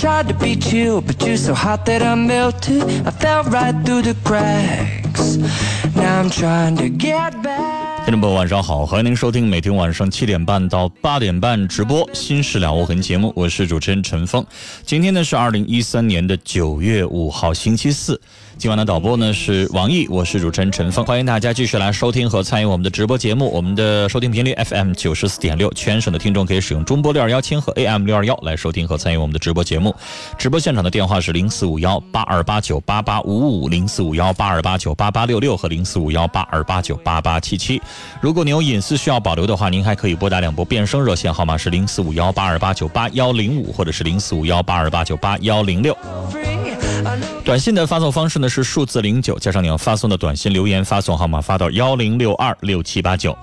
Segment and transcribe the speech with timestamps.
[0.00, 2.82] Tried to beat you, but you're so hot that I melted.
[3.04, 5.36] I fell right through the cracks.
[5.94, 8.06] Now I'm trying to get back.
[8.06, 14.44] 听众朋友，晚上好，欢迎您收听每天晚上七点半到八点半直播《新事了无痕》节目，我是主持人陈峰。
[14.86, 18.20] 今天呢是二零一三年的九月五号，星期四。
[18.60, 23.50] 今晚的导播呢是王毅，我是主持人陈峰，欢迎大家继续来收听和参与我们的直播节目。
[23.50, 29.96] 我们的收听频率 FM 九十四点六，全省的听众可以使用中波六二幺千和 AM 六二幺来收听和参与我们的直播节目。
[30.36, 37.80] 直播现场的电话是零四五幺八二八九八八五五、零四五幺八二八九八八六六和零四五幺八二八九八八七七。
[38.20, 45.96] 如果您有隐私需要保留的话，您还可以拨打两拨变声热线号码是零四五幺八二八九八幺零五或者是零四五幺八二八九八幺零六。
[47.44, 53.36] 短信的发送方式呢是数字零九加上你要发送的短信留言发送号码发到幺零六二六七八九。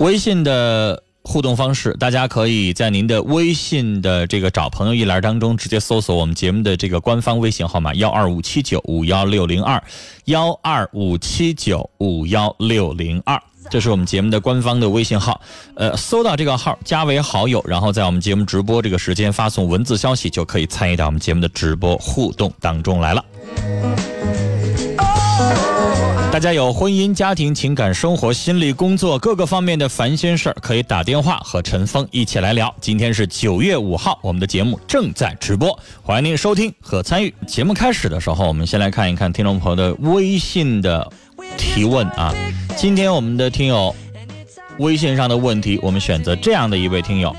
[0.00, 9.82] 微信的互动方式，大家可以在您的微信的这个找朋友一栏当中直接搜索我们节目的这个官方微信号码幺二五七九五幺六零二
[10.26, 13.42] 幺二五七九五幺六零二。
[13.68, 15.40] 这是我们节目的官方的微信号，
[15.74, 23.24] 呃，搜到这个号加为好友，然后在我们节目直播这个时间发送文字消息，就可以参与到我们节目的直播互动当中来了。
[26.36, 32.74] 大家有婚姻、家庭、情感、生活、心理、工作各个方面的烦心事儿，可以打电话和陈峰一起来聊。
[32.78, 37.32] 今天是九月五号，我们的节目正在直播，欢迎您收听和参与。
[37.46, 41.10] 节目开始的时候，我们先来看一看听众朋友的微信的。
[41.56, 42.34] 提问啊！
[42.76, 43.96] 今天我们的听友
[44.78, 47.34] 微信上的问题，我们选择这样的一位听友。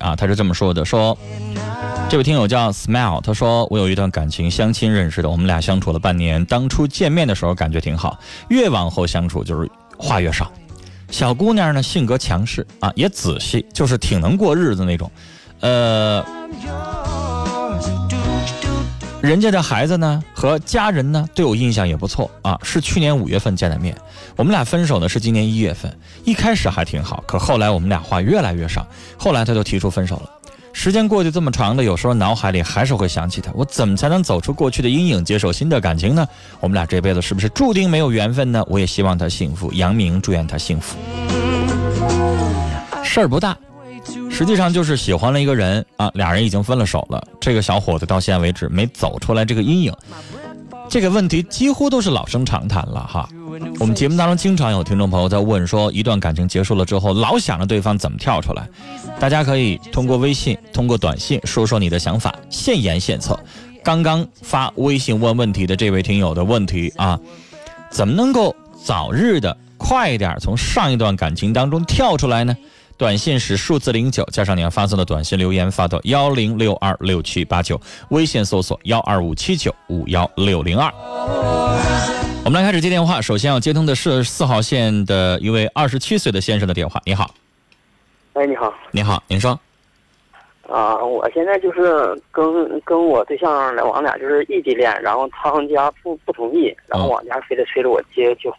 [0.00, 1.18] 啊，他是这么说的：说
[2.10, 10.50] 这位听友叫 Smile，他说我有一段感情，相亲认识的，我们俩相处了半年，当初见面的时候感觉挺好，越往后相处就是话越少。
[11.10, 15.10] 小姑娘呢性格强势啊，也仔细，就是挺能过日子那种，
[15.60, 16.24] 呃。
[19.20, 23.94] 人家的孩子呢和家人呢对我印象也不错啊，是去年五月份见的面，
[24.36, 28.86] 我们俩分手呢是今年一月份，一开始还挺好，可后来我们俩话越来越少，
[29.18, 30.30] 后来他就提出分手了。
[30.72, 36.26] 时间过去这么长的，有时候脑海里还是会想起他，我怎么才能走出过去的阴影，接受新的感情呢？
[36.60, 38.64] 我们俩这辈子是不是注定没有缘分呢？
[38.68, 40.96] 我也希望他幸福，杨明祝愿他幸福。
[43.02, 43.56] 事儿不大。
[44.30, 47.20] 实际上就是喜欢了一个人啊，俩人已经分了手了。
[47.40, 49.92] 这个小伙子到现在为止没走出来这个阴影，
[50.88, 53.28] 这个问题几乎都是老生常谈了哈。
[53.78, 58.68] 我们节目当中经常有听众朋友在问说，一段感情结束了之后，老想着对方怎么跳出来。
[59.18, 63.38] 大家可以通过微信、通过短信说说你的想法，现言现策。
[63.84, 67.18] 刚刚发微信问问题的这位听友的问题啊，
[67.90, 72.56] 怎么能够早日的快一点从上一段感情当中跳出来呢？
[72.98, 80.92] 短信是数字零九，加上你要发送的短信留言发到幺零六二六七八九，微信搜索幺二五七九五幺六零二。
[82.44, 87.00] 我们来开始接电话，首先要接通的是四号线的一位二十七岁的先生的电话。
[87.04, 87.32] 你好，
[88.32, 89.58] 哎，你好，你好，您说。
[90.68, 98.52] 啊，我现在就是跟跟我对象，我们俩就是异地恋，然后他们家不不同意，然后我家非得催着我接就。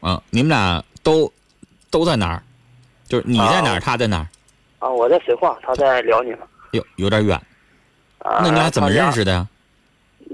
[0.00, 1.30] 嗯，你们俩都
[1.90, 2.42] 都在哪儿？
[3.08, 4.26] 就是你在哪儿，他在哪儿？
[4.78, 6.36] 啊，我在绥化，他在辽宁。
[6.72, 7.36] 有有点远。
[8.18, 9.46] 啊，那你俩怎么认识的呀？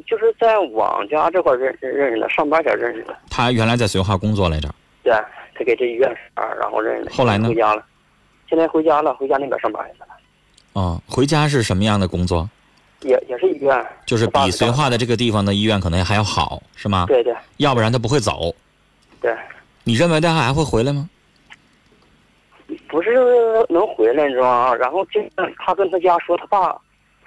[0.06, 3.14] 就是在网家这块认认识的，上班前认识的。
[3.28, 4.68] 他原来在绥化工作来着。
[5.02, 5.12] 对，
[5.54, 7.12] 他给这医院啊，然后认识的。
[7.12, 7.48] 后来呢？
[7.48, 7.84] 回家了，
[8.48, 10.06] 现在回家了，回家那边上班去了。
[10.72, 12.48] 哦，回家是什么样的工作？
[13.02, 13.86] 也也是医院。
[14.06, 17.04] 就是比绥化的这个地方的医院可能还要好，是吗？
[17.06, 17.34] 对对。
[17.58, 18.54] 要不然他不会走。
[19.20, 19.36] 对。
[19.84, 21.08] 你认为他还会回来吗？
[22.92, 23.10] 不是
[23.70, 24.74] 能回来，你知道吗？
[24.74, 25.18] 然后就
[25.58, 26.78] 他跟他家说，他爸。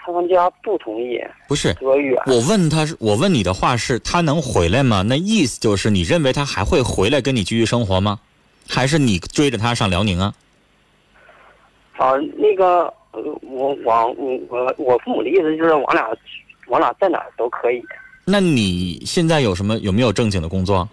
[0.07, 2.15] 他们家不同意，不是多远？
[2.27, 5.01] 我问他是，我问你的话是，他能回来吗？
[5.01, 8.19] 那意思就是你认为他还会回来跟你继续生活吗？
[8.69, 10.31] 还是你追着他上辽宁啊？
[11.97, 12.93] 啊，那个，
[13.41, 16.07] 我往我我父母的意思就是，我俩
[16.67, 17.81] 我俩在哪都可以。
[18.25, 20.87] 那你现在有什么有没有正经的工作？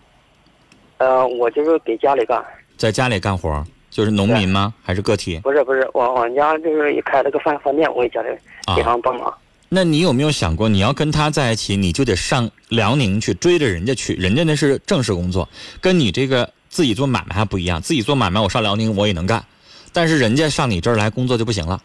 [0.96, 2.42] 呃，我就是给家里干，
[2.78, 3.62] 在家里干活。
[3.92, 4.72] 就是农民吗？
[4.82, 5.38] 还是个体？
[5.40, 8.28] 不是不是，我我家就是也开了个饭饭店，我也家里
[8.74, 9.32] 给他帮忙。
[9.68, 14.14] 那你有没有想过，你要跟他在一起，你就得上辽宁去追着人家去？
[14.14, 15.46] 人家那是正式工作，
[15.80, 17.82] 跟你这个自己做买卖还不一样。
[17.82, 19.44] 自己做买卖，我上辽宁我也能干，
[19.92, 21.78] 但是人家上你这儿来工作就不行了。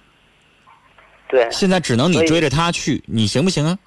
[1.27, 1.45] 对。
[1.51, 3.77] 现在只能你追着他去，你行不行啊？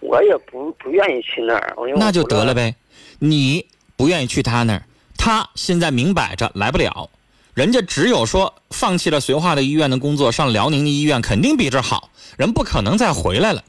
[0.00, 2.74] 我也不不愿意去那儿，那就得了呗。
[3.18, 4.82] 你不愿意去他那儿。
[5.22, 7.10] 他现在明摆着来不了，
[7.52, 12.08] 人家只有说放弃了绥化的医院的工作，上辽宁的医院肯定比这好，
[12.38, 13.62] 人不可能再回来了。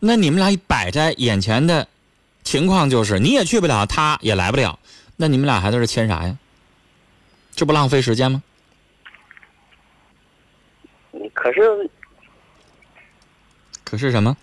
[0.00, 1.88] 那你们俩摆在眼前的
[2.42, 4.78] 情况就是，你也去不了，他也来不了，
[5.16, 6.36] 那你们俩还在这签啥呀？
[7.56, 8.42] 这不浪费时间吗？
[11.32, 11.90] 可是，
[13.82, 14.36] 可是什么？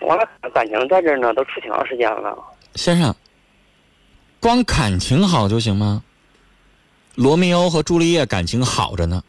[0.00, 2.34] 我俩感情在这呢，都处挺长时间了，
[2.74, 3.14] 先生。
[4.40, 6.02] 光感情好就行吗？
[7.14, 9.24] 罗密欧和朱丽叶感情好着呢，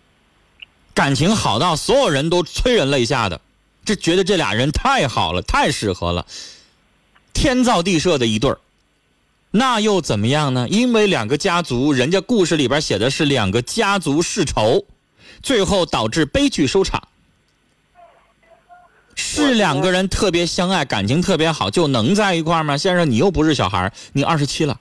[0.93, 3.41] 感情好到所有人都催人泪下的，
[3.83, 6.27] 这觉得这俩人太好了，太适合了，
[7.33, 8.59] 天造地设的一对儿。
[9.49, 10.67] 那又怎么样呢？
[10.69, 14.85] 因为两个家族，人家故事里边写的是两个家族世仇，
[15.41, 17.07] 最后导致悲剧收场。
[19.15, 22.77] 是两个人特别相爱，感情特别好，就能在一块吗？
[22.77, 24.79] 先生，你又不是小孩你二十七了。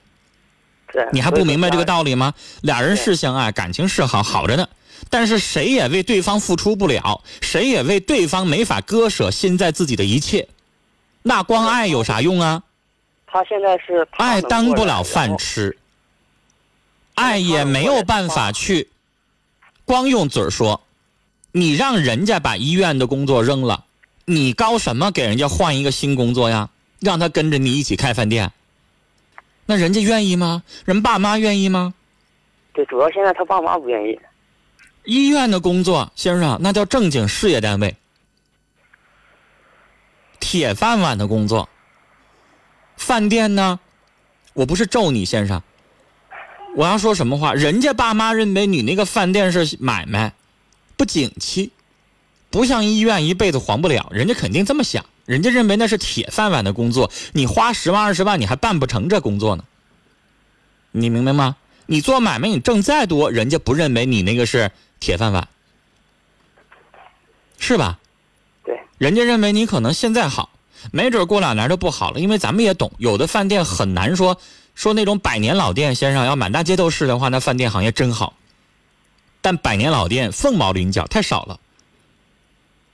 [1.11, 2.33] 你还不明白这个道理吗？
[2.61, 4.67] 俩人是相爱，感情是好，好着呢。
[5.09, 10.47] 但是谁也为对方付出不了，谁也为对方没法割舍现在自己的一切。
[11.21, 12.63] 那光爱有啥用啊？
[13.25, 15.77] 他现在是爱当不了饭吃，
[17.15, 18.89] 爱也没有办法去
[19.85, 20.81] 光用嘴说。
[21.51, 23.85] 你让人家把医院的工作扔了，
[24.25, 26.69] 你高什么给人家换一个新工作呀？
[26.99, 28.51] 让他跟着你一起开饭店。
[29.69, 30.63] 那人家愿意吗？
[30.83, 31.93] 人爸妈愿意吗？
[32.73, 34.19] 对，主要现在他爸妈不愿意。
[35.03, 37.95] 医院的工作，先生，那叫正经事业单位，
[40.39, 41.69] 铁饭碗的工作。
[42.97, 43.79] 饭店呢？
[44.53, 45.61] 我不是咒你，先生。
[46.75, 47.53] 我要说什么话？
[47.53, 50.33] 人家爸妈认为你那个饭店是买卖，
[50.97, 51.71] 不景气，
[52.49, 54.09] 不像医院一辈子黄不了。
[54.11, 55.05] 人家肯定这么想。
[55.29, 59.63] 人家认为那是铁饭碗的工作，你花十万二十万，你还办不成这工作呢。
[60.89, 61.55] 你明白吗？
[61.85, 65.47] 你做买卖，你挣再多，人家不认为你那个是铁饭碗，
[67.59, 67.99] 是吧？
[68.65, 68.75] 对。
[68.97, 70.49] 人家认为你可能现在好，
[70.91, 72.19] 没准过两年就不好了。
[72.19, 74.35] 因为咱们也懂，有的饭店很难说
[74.73, 78.33] 说那种百年老店，先生要满大街都是的话，那饭店行业真好。
[79.41, 81.59] 但百年老店凤毛麟角，太少了。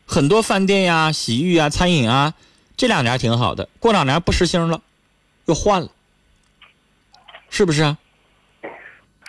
[0.06, 2.34] 很多饭店呀、洗浴啊、餐饮啊，
[2.78, 4.82] 这两年挺好的，过两年不时兴了，
[5.46, 5.90] 又换了，
[7.50, 7.98] 是不是啊？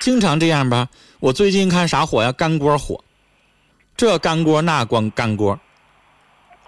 [0.00, 0.88] 经常这样吧。
[1.18, 2.30] 我最近看啥火呀？
[2.30, 3.02] 干锅火，
[3.96, 5.58] 这干锅那光干锅，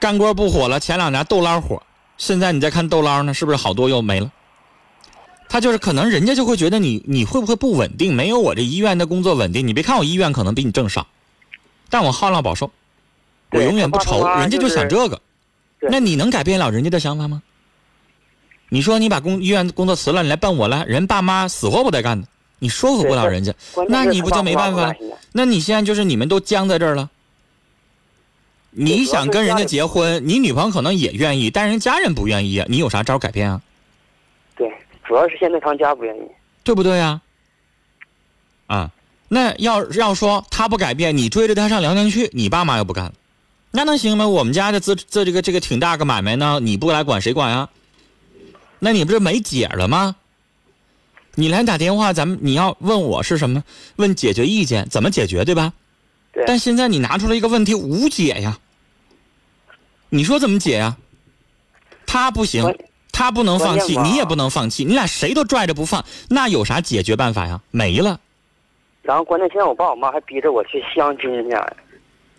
[0.00, 0.80] 干锅不火了。
[0.80, 1.82] 前两年豆捞火，
[2.16, 4.32] 现在你再看豆捞呢，是不是好多又没了？
[5.50, 8.14] 他就是可能人家就会觉得你你会不会不稳定？
[8.14, 9.66] 没有我这医院的工作稳定。
[9.66, 11.06] 你别看我医院可能比你挣少，
[11.90, 12.70] 但我好乐保寿。
[13.50, 15.20] 我永远不愁，人家就想这个，
[15.80, 17.42] 那你能改变了人家的想法吗？
[18.68, 22.28] 你说你把工医院工作辞了，你来奔我了，人爸妈死活不带干的，
[22.58, 23.54] 你说服不了人家，
[23.88, 24.94] 那你不就没办法？
[25.32, 27.08] 那你现在就是你们都僵在这儿了。
[28.70, 33.62] 你想跟人家结婚，你女朋友可能也愿意，但人家人不愿意啊，你有啥招改变啊？
[34.54, 34.70] 对，
[35.06, 36.20] 主要是现在他家不愿意，
[36.62, 37.22] 对不对呀？
[38.66, 38.90] 啊，
[39.28, 43.10] 那要要说他不改变，你追着他上辽宁去，你爸妈又不干。
[43.78, 44.26] 那能行吗？
[44.26, 47.68] 我们家这这这这个这个挺大个买卖呢，你不来管谁管呀？
[48.80, 50.16] 那你不是没解了吗？
[51.36, 53.62] 你来打电话，咱们你要问我是什么？
[53.94, 55.72] 问解决意见，怎么解决对吧？
[56.44, 58.58] 但现在你拿出来一个问题，无解呀。
[60.08, 60.96] 你说怎么解呀？
[62.04, 62.76] 他不行，
[63.12, 67.60] 他不能放弃，你也不能放弃，你俩谁都拽着不放，那有啥解决办法呀？
[67.70, 68.18] 没了。
[69.02, 71.56] 然后关键现在我爸我妈还逼着我去相亲去，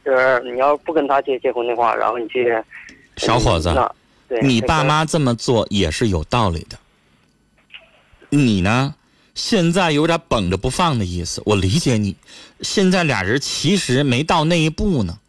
[0.09, 2.51] 就是你要不跟他结结婚的话，然后你去。
[3.17, 3.73] 小伙子，
[4.41, 6.77] 你爸妈这么做也是有道理的。
[8.29, 8.95] 你呢，
[9.35, 12.15] 现在有点绷着不放的意思，我理解你。
[12.61, 15.19] 现在俩人其实没到那一步呢。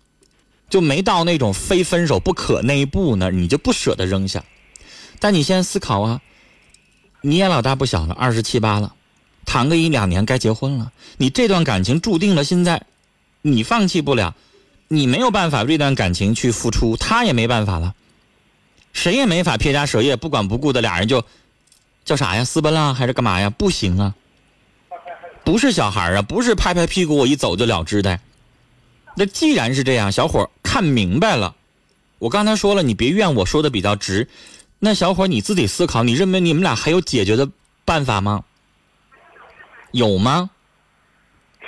[0.69, 4.45] 就没到那种非分手不可那一步呢，你就不舍得扔下。
[5.19, 6.21] 但你先思考啊，
[7.23, 8.95] 你也老大不小了，二十七八了，
[9.45, 10.93] 谈个一两年该结婚了。
[11.17, 12.81] 你这段感情注定了，现在
[13.43, 14.37] 你放弃不了，
[14.93, 17.95] 你没有办法这段感情去付出，他也没办法了，
[18.93, 21.25] 谁也没法撇家舍业不管不顾的俩人就
[22.05, 22.45] 叫啥呀？
[22.45, 23.51] 私奔了还是干嘛呀？
[23.51, 24.17] 不行啊，
[25.45, 28.19] 不是小孩啊，不是拍拍屁股我一走就了之的。
[29.15, 31.55] 那既然是这样，小伙看明白了。
[32.19, 34.29] 我刚才说了，你别怨我说的比较直。
[34.81, 37.49] 那小伙你自己思考，你认为你们俩还有解决的
[37.85, 38.43] 办法吗？
[39.93, 40.51] 有吗？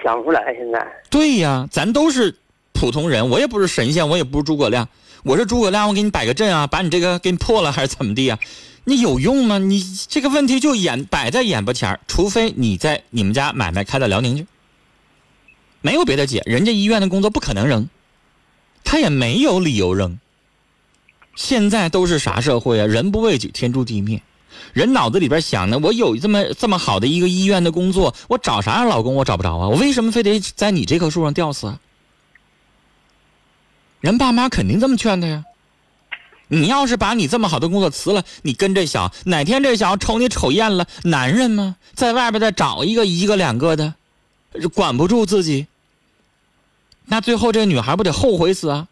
[0.03, 0.85] 想不出来，现在。
[1.09, 2.37] 对呀，咱都是
[2.83, 4.89] 普通人，我也不是神仙，我也不是诸葛亮。
[5.23, 8.37] 我是诸葛亮，我给你摆个阵啊，把你这个给你破了，还是怎么地呀？
[8.83, 9.57] 你有用吗？
[9.59, 14.49] 你这个问题就眼摆在眼巴前除非你在你们家买卖开到辽宁去。
[15.81, 17.89] 没有别的解，人家医院的工作不可能扔，
[18.83, 20.19] 他也没有理由扔。
[21.37, 22.87] 现在都是啥社会啊？
[22.89, 24.21] 人不为己，天诛地灭。
[24.73, 29.69] 人脑子里边想的，我有这么这么好的一个医院的工作，我找啥样老公我找不着啊？
[29.69, 31.79] 我为什么非得在你这棵树上吊死啊？
[34.03, 35.45] 人爸妈肯定这么劝他呀。
[36.49, 41.77] 你要是把你这么好的工作辞了，你跟这小哪天这小瞅你瞅厌了，男人吗？
[41.95, 43.95] 在外边再找一个一个两个的，
[44.75, 45.67] 管不住自己。
[47.07, 48.89] 那最后这女孩不得后悔死啊？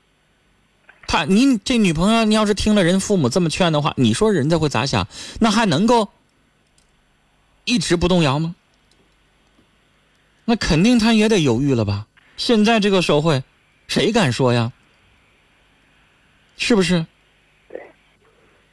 [1.07, 5.07] 他，你这女朋友，你要是听了人父母这么劝的话，你说人家会咋想？
[5.41, 6.09] 那还能够
[7.65, 8.55] 一直不动摇吗？
[10.45, 12.07] 那肯定他也得犹豫了吧？
[12.37, 13.43] 现在这个社会，
[13.87, 14.73] 谁敢说呀？
[16.61, 17.07] 是不是？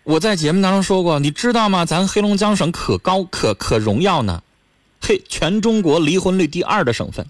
[0.04, 1.86] 我在节目当中说过，你知道吗？
[1.86, 4.44] 咱黑龙江省可高可可荣耀呢，
[5.02, 7.26] 嘿，全中国离婚率第二的省份。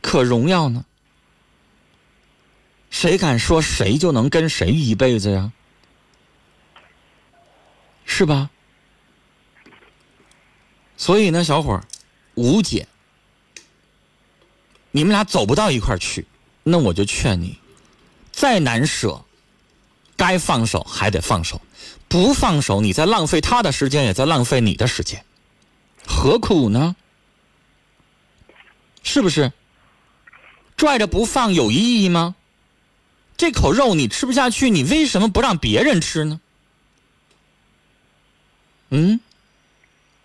[0.00, 0.84] 可荣耀呢？
[2.90, 5.52] 谁敢说谁就能跟谁一辈子呀？
[8.04, 8.50] 是吧？
[10.96, 11.84] 所以呢，小伙儿，
[12.34, 12.86] 无解。
[14.92, 16.24] 你们俩走不到一块儿去，
[16.62, 17.58] 那我就劝你，
[18.34, 19.24] 再难舍，
[20.16, 21.60] 该放手还得放手。
[22.08, 25.24] 不放手，你在浪费他的时间，也在浪费你的时间，
[26.06, 26.96] 何苦呢？
[29.02, 29.52] 是不是？
[30.76, 32.34] 拽着不放有意义吗？
[33.36, 36.40] 这口肉你吃不下去，你为什么不让别人吃呢？
[38.90, 39.20] 嗯，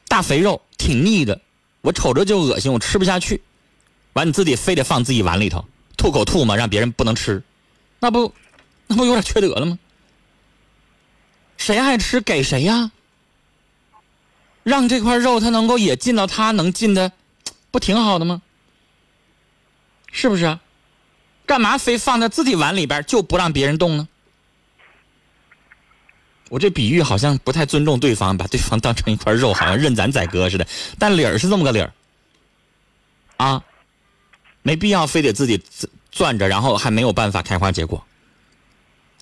[0.07, 1.41] 大肥肉挺腻的，
[1.81, 3.41] 我瞅着就恶心，我吃不下去。
[4.13, 5.65] 完，你自己非得放自己碗里头，
[5.97, 7.43] 吐口吐沫，让别人不能吃，
[7.99, 8.33] 那不，
[8.87, 9.77] 那不有点缺德了吗？
[11.57, 12.91] 谁爱吃给谁呀？
[14.63, 17.11] 让这块肉它能够也进到他能进的，
[17.71, 18.41] 不挺好的吗？
[20.11, 20.57] 是不是？
[21.45, 24.07] 干嘛非放在自己碗里边就不让别人动呢？
[26.49, 30.67] 我这比喻好像不太尊重对方，把对方当成一块肉，好像认咱宰割似的。
[30.97, 31.91] 但理儿是这么个理儿
[33.37, 33.63] 啊，
[34.61, 35.61] 没必要非得自己
[36.11, 38.03] 攥着，然后还没有办法开花结果。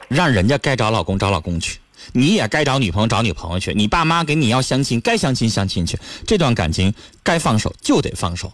[0.07, 1.79] 让人家该找老公找老公去，
[2.13, 3.73] 你也该找女朋友找女朋友去。
[3.73, 5.99] 你爸妈给你要相亲，该相亲相亲去。
[6.25, 8.51] 这段感情该放手就得放手。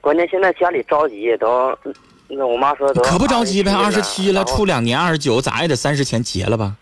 [0.00, 1.78] 关键现在家里着急，都
[2.26, 6.76] 那我妈说都可不着急呗，二十七了，处两年，二十九咋也得三十前结了吧？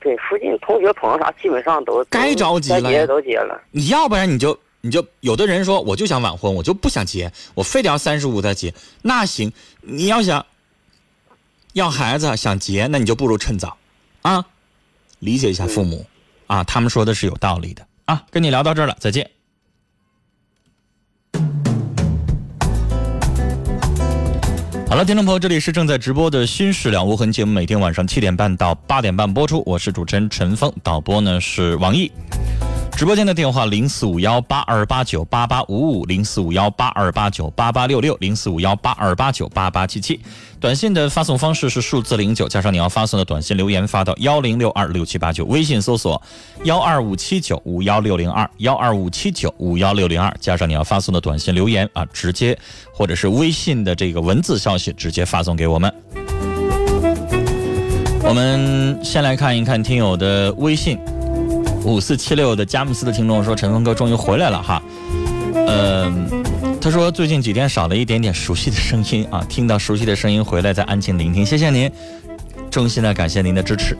[0.00, 3.60] 对，附近同学朋友啥基本上都该着急了，都结了。
[3.70, 8.72] 你要不然你就你就有的人说我就想晚婚，我就不想结，我非得要三十五再结。
[9.02, 10.44] 那行，你要想
[11.72, 13.76] 要孩子想结，那你就不如趁早
[14.22, 14.44] 啊，
[15.18, 16.06] 理解一下父母
[16.46, 18.24] 啊，他们说的是有道理的啊。
[18.30, 19.30] 跟你聊到这儿了，再见。
[24.88, 29.62] 好了，听众朋友，这里是正在直播的《心事了无痕》节目，每天晚上七点半到八点半播出。
[29.66, 32.10] 我是主持人陈峰，导播呢是王毅。
[32.96, 40.18] 直播间的电话零四五幺八二八九八八五五零四五幺八二八九八八六六零四五幺八二八九八八七七。
[40.60, 45.44] 短信的发送方式是数字零九加上你要发送的短信留言发到幺零六二六七八九。
[45.44, 46.20] 微信搜索
[46.64, 52.58] 幺二五七九五幺六零二幺二五七九五幺六零二，加上你要发送的短信留言啊，直接
[52.92, 55.92] 或者是微信的这个文字消息直接发送给我们。
[58.24, 60.98] 我们先来看一看听友的微信。
[61.84, 64.82] 五四七六的佳木斯的听众说：“陈峰哥终于回来了哈，
[65.54, 66.28] 嗯，
[66.88, 71.92] 他说最近几天少了一点点熟悉的声音啊，听到熟悉的声音回来再安静聆听，谢谢您，
[72.70, 73.94] 衷心的感谢您的支持。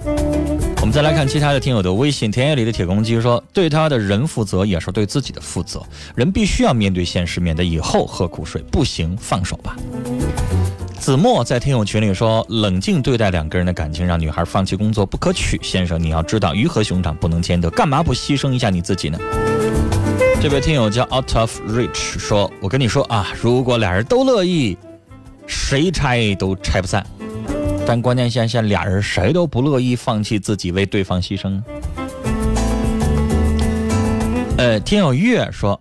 [0.81, 5.83] 我们再来看其他的听友的微信，田野里的铁公鸡说：对他的人负责也是对自己的负责，
[6.15, 9.77] 人必须要面对现实，免得以后喝苦水，不行放手吧。”
[10.99, 15.61] 子墨在听友群里说：“冷静对待两个人的感情，让女孩放弃工作不可取。
[15.63, 19.19] 先生，你要知道，鱼和熊掌不能兼得，干嘛不牺牲一下你自己呢？”
[20.41, 24.79] 这位听友叫 Out of Reach 说：“我跟你说啊，如果俩人都乐意，
[25.49, 27.05] 谁拆都拆不散。
[27.85, 31.61] 但关键现在俩人谁都不乐意放弃自己，为对方牺牲。”
[34.57, 35.81] 呃，听友月说。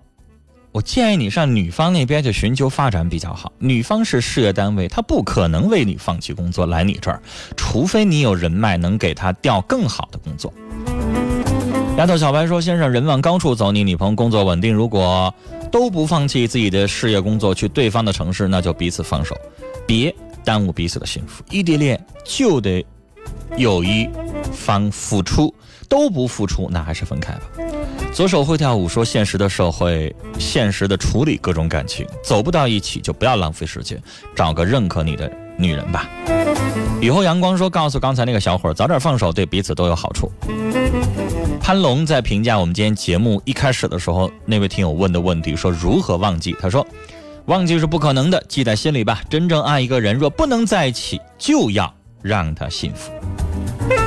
[0.74, 3.52] 我建议你上女方那边去寻求发展比较好。
[3.58, 7.20] 女方是事业单位，她不可能为你放弃工作来你这儿，
[7.56, 10.54] 除非你有人脉能给她调更好的工作。
[11.98, 15.34] 丫头小白说：“先生，人往高处走，你女朋友工作稳定，如果
[15.72, 19.36] 都不放弃自己的事业工作去对方的城市，那就彼此放手，
[19.88, 20.13] 别
[20.46, 21.44] 耽误彼此的幸福。
[21.50, 22.86] 异地恋就得
[23.56, 24.08] 有一
[24.54, 25.51] 方付出，
[25.89, 27.42] 都不付出，那还是分开吧。”
[28.13, 34.00] 左手会跳舞说：“现实的社会，现实的处理各种感情，走不到一起就不要浪费时间，
[34.36, 36.08] 找个认可你的女人吧。”
[37.01, 40.32] 雨后阳光说：“告诉刚才那个小伙，早点放手，对彼此都有好处。”
[41.68, 46.88] 潘龙在评价我们今天节目一开始的时候，那位听友问的问题说：“如何忘记？”他说
[47.48, 49.22] ：“忘记是不可能的，记在心里吧。
[49.30, 53.12] 真正爱一个人，若不能在一起，就要让他幸福。”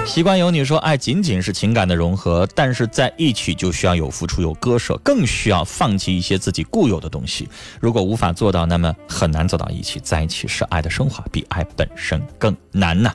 [0.08, 7.46] 习惯有你说，爱仅仅是情感的融合，但是在一起就需要有付出、有割舍，更需要放弃一些自己固有的东西。
[7.78, 10.00] 如果无法做到，那么很难走到一起。
[10.00, 13.14] 在一起是爱的升华，比爱本身更难呐。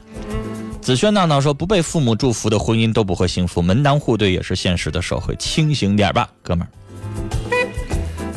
[0.86, 6.69] 子轩闹闹说，不被父母祝福的婚姻都不会幸福，门当户对也是现实的社会，清醒点吧，哥们儿。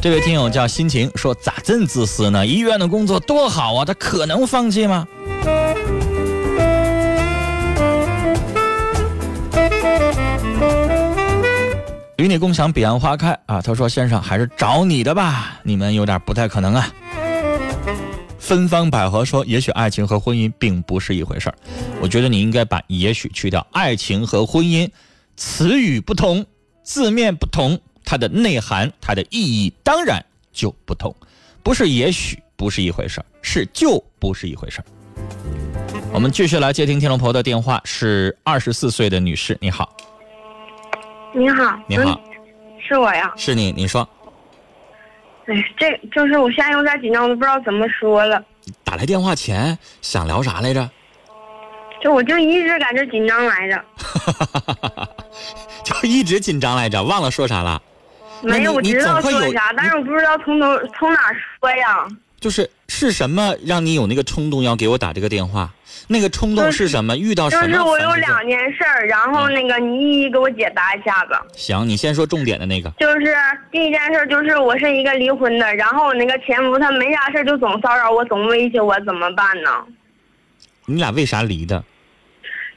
[0.00, 2.46] 这位听友叫心情说，咋这么自私呢？
[2.46, 5.06] 医院的工作多好啊，他可能放弃吗？
[12.16, 13.60] 与你共享彼岸花开啊！
[13.60, 16.88] 他说：“先生还是找你的吧，你们有点不太可能啊。”
[18.38, 21.54] 芬芳百合说：“也许爱情和婚姻并不是一回事儿。”
[22.00, 23.66] 我觉得你应该把“也许”去掉。
[23.72, 24.88] 爱情和婚姻，
[25.36, 26.46] 词语不同，
[26.82, 31.14] 字面不同，它的内涵、它的意义当然就不同。
[31.62, 34.84] 不是也许不是一回事儿，是就不是一回事儿。
[36.12, 39.94] 我们继续来接听天龙婆的电话，是二十四岁的女士，你好。
[41.34, 42.18] 你好，你好，
[42.88, 44.08] 是我呀，是你，你说。
[45.48, 48.42] 哎，这就是我现在有点紧张，我都不知道怎么说了。
[48.84, 50.88] 打来电话前想聊啥来着？
[52.00, 53.84] 就我就一直感觉紧张来着。
[55.82, 57.80] 就一直紧张来着，忘了说啥了？
[58.42, 61.20] 没有，我知道说啥，但是我不知道从头从哪
[61.58, 62.06] 说呀。
[62.40, 65.70] 就是是什么让你有那个冲动要给我打这个电话？
[66.06, 67.16] 那个冲动是什么？
[67.16, 67.66] 遇到什么？
[67.66, 71.34] 就是我有两件事儿，然后那个你一一给我解答一下子。
[71.54, 72.88] 行，你先说重点的那个。
[72.98, 73.34] 就是
[73.72, 79.70] 第一件事，就是我是一个离婚的，然后我那个前夫他没啥事就总骚扰我，总威胁我，怎么办呢？
[80.86, 81.82] 你俩为啥离的？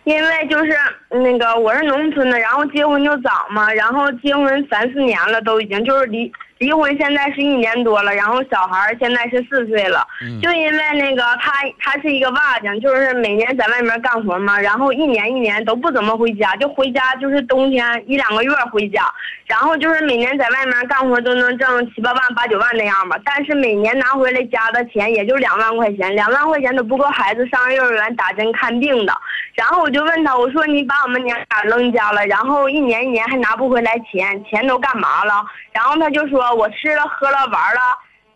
[0.04, 0.76] 因为就是
[1.12, 6.30] 那个我是农村的，然后结婚就早嘛，然后结婚三四年了都已经就是离。
[6.62, 10.08] 离婚现在是一年多了，然后小孩现在是四岁了，
[10.44, 19.12] 就因为那个他他是一个瓦匠，就是每年在外面干活嘛，然后一年一年都不怎么回家，就回家就是冬天一两个月回家，
[19.48, 29.12] 然后就是每年在外面干活都能挣七八万八九万那样吧，但是每年拿回来家的钱也就两万块钱，两万块钱都不够孩子上幼儿园打针看病的，
[29.56, 35.44] 然后我就问他，我说你把我们娘俩扔家了，然后一年一年还拿不回来钱，钱都干嘛了？
[35.74, 36.51] 然后他就说。
[36.54, 37.82] 我吃了喝了玩了，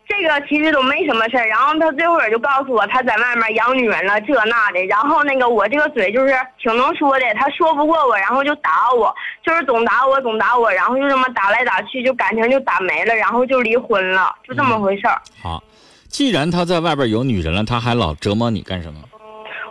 [0.08, 1.46] 这个其实都没什么事儿。
[1.46, 4.84] 然后他最后也就告诉我他在外面养女人了，这那的。
[4.86, 15.20] 然后那个我这个嘴就是挺能说的，他说不过我，然后就打我，就是总打我，总打我，然后就这么打来打去，就感情就打没了，然后就离婚了，就这么回事儿。
[15.42, 15.62] 好，
[16.08, 19.00] 既然他在外边有女人了，他还老折磨你干什么？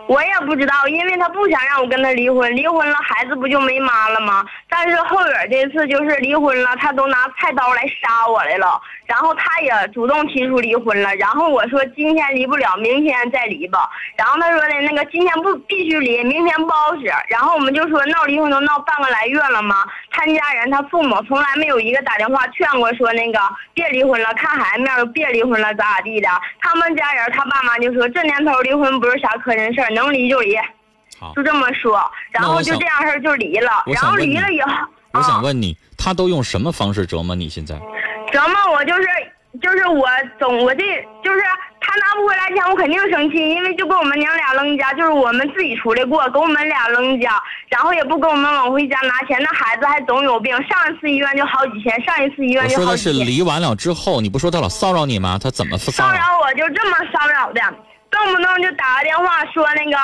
[0.06, 4.44] 我也不知道，因为他不想让我跟他离婚，离婚了孩子不就没妈了吗？
[4.68, 13.90] 但是后边这次就是离婚了，他都拿菜刀来杀我来了，然后他也主动提出离婚了，然后我说今天离不了，明天再离吧。
[14.16, 17.12] 然后他说的那个今天不必须离，明天不好使。
[17.28, 19.84] 然后我们就说闹离婚都闹半个来月了吗？
[20.12, 23.40] 他家人他父母从来没有一个打电话劝过说那个
[23.74, 26.28] 别离婚了，看孩子面别离婚了咋咋地的。
[26.60, 29.80] 他们家人他爸妈就说这年头离婚不是啥可人事。
[29.96, 30.54] 能离就离，
[31.34, 31.98] 就这么说，
[32.30, 34.70] 然后就这样事儿就离了，然后离了以后，
[35.12, 37.48] 我想问你，他都用什么方式折磨你？
[37.48, 37.74] 现在
[38.30, 39.08] 折磨我就是
[39.62, 40.06] 就是我
[40.38, 40.84] 总我这
[41.24, 41.40] 就是
[41.80, 52.84] 他拿不回来钱，我肯定生气，因为就跟我们娘俩扔家，就是我们自己出来过，给我们俩扔家，然后也不给我们往回家拿钱，那孩子还总有病，上一次医院就好几千，上一次医院就好几千。
[52.84, 55.38] 说的是离完了之后，你不说他老骚扰你吗？
[55.42, 56.52] 他怎么骚扰我？
[56.54, 57.60] 就这么骚扰的。
[58.16, 59.96] 动不动就打个电话说那个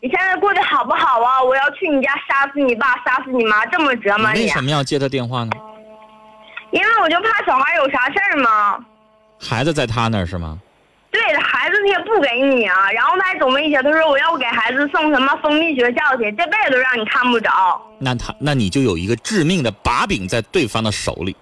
[0.00, 1.42] 你现在过得好不好啊？
[1.42, 4.40] 我要去你家杀死你爸，杀死你妈，这么折磨你。
[4.40, 5.50] 为什么要接他电话呢？
[6.70, 8.78] 因为我就怕小孩有啥事儿嘛。
[9.40, 10.58] 孩子在他那儿是吗？
[11.10, 17.50] 对，孩子他也不给你啊，然后他还总威胁，他说我要给孩子送什么封闭学校去，这辈子都让你看不着。
[17.98, 21.34] 那他那你就有一个致命的把柄在对方的手里，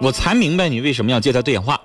[0.00, 1.80] 我才明白你为什么要接他电话。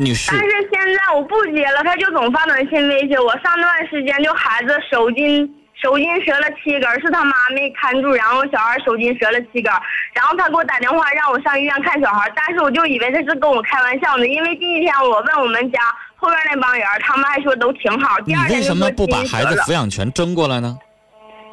[0.00, 3.30] 女士，但是现在我不接了，他就总发短信威胁我。
[3.38, 9.70] 上段时间就孩子手筋手筋折了七根，是他妈没看住，然后小孩手筋折了七根，
[10.14, 15.78] 然后他给我打电话让我上医院看小孩，但是我就以为他是跟我开玩笑呢，因为第一天我问我们家
[16.16, 18.18] 后边那帮人，他们还说都挺好。
[18.20, 20.78] 第二天为什么不把孩子抚养权争过来呢？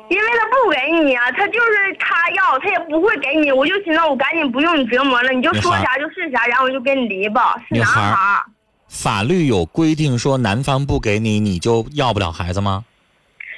[0.09, 3.51] 因为他不给你啊，他就是他要，他也不会给你。
[3.51, 7.55] 我就寻思，我赶紧不用你折磨了，你就说啥就是啥，然后我就跟你离吧。
[7.67, 8.43] 是男孩。
[8.87, 12.85] 法律有规定说男方不给你，你就要不了孩子吗？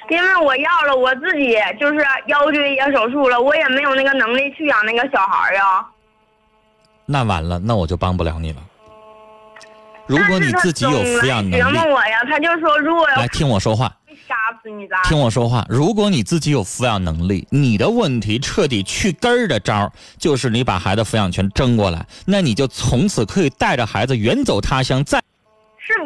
[0.08, 5.86] 因为我要了，我自己就是腰椎也手术了，我也没有那个能力去养那个小孩呀。
[7.06, 8.58] 那完了，那我就帮不了你了。
[10.06, 13.92] 如果你自己有抚养能力，折磨我呀，他就说如果要来听我说话。
[14.30, 15.02] 杀死你咋？
[15.08, 25.20] 听我说话，如果你自己有抚养能力，你的问题彻底去根儿的招就是你把孩子抚养权争过来，那你就从此可以带着孩子远走他乡，再，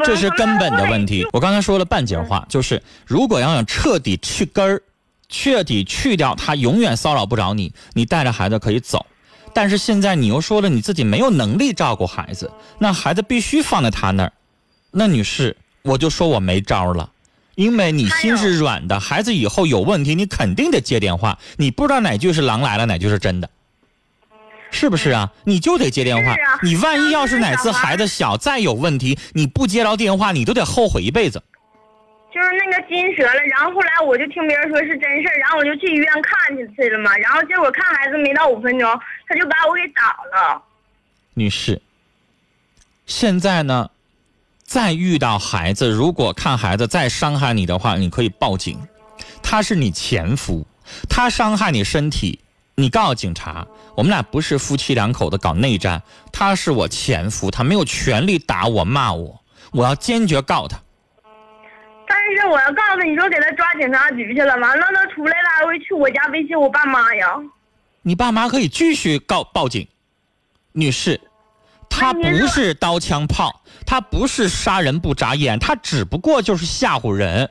[0.06, 1.26] 这是根本的问题。
[1.34, 4.82] 我刚才说了半截话，就是如果要想彻底去根儿，
[5.28, 9.04] 彻底去掉他永远骚扰不着你，你带着孩子可以走，
[9.52, 14.32] 但是现在你又说了你自己没有能力照顾孩子，那孩子必须放在他那儿，
[14.90, 17.10] 那女士，我就说我没招了。
[17.54, 21.38] 因为你心是软的，孩子以后有问题，你肯定得接电话。
[21.56, 23.48] 你不知道哪句是狼来了，哪句是真的，
[24.70, 25.32] 是不是啊？
[25.44, 26.34] 你就得接电话。
[26.62, 31.42] 你万一要是哪次孩子小再有问题，你不接着电话，你都得后悔一辈子。
[32.34, 37.16] 就是那个金折了，然后后来我就听别人说是真事然后我就去医院看去去了嘛。
[37.18, 40.60] 然后结果看孩子没到五分钟，他就把我给打了。
[41.34, 41.80] 女士，
[43.06, 43.88] 现在呢？
[44.64, 48.79] 再遇到孩子，如果看孩子再伤害你的话，你可以报警。
[49.42, 50.66] 他是你前夫，
[51.09, 52.40] 他伤害你身体，
[52.74, 53.64] 你告诉警察。
[53.94, 59.38] 我们俩不是夫妻两口子搞内战，他是我前夫，他没有权利打我骂我，
[59.70, 60.77] 我要坚决告他。
[62.07, 67.29] 但是我要告诉他，你说给他抓警察局去了，完了他出来了还会去我家威胁我爸妈呀。
[68.03, 69.87] 你爸妈可以继续告报警，
[70.72, 71.20] 女士。
[71.96, 77.51] 他不是刀枪炮，他不是杀人不眨眼，他只不过就是吓唬人，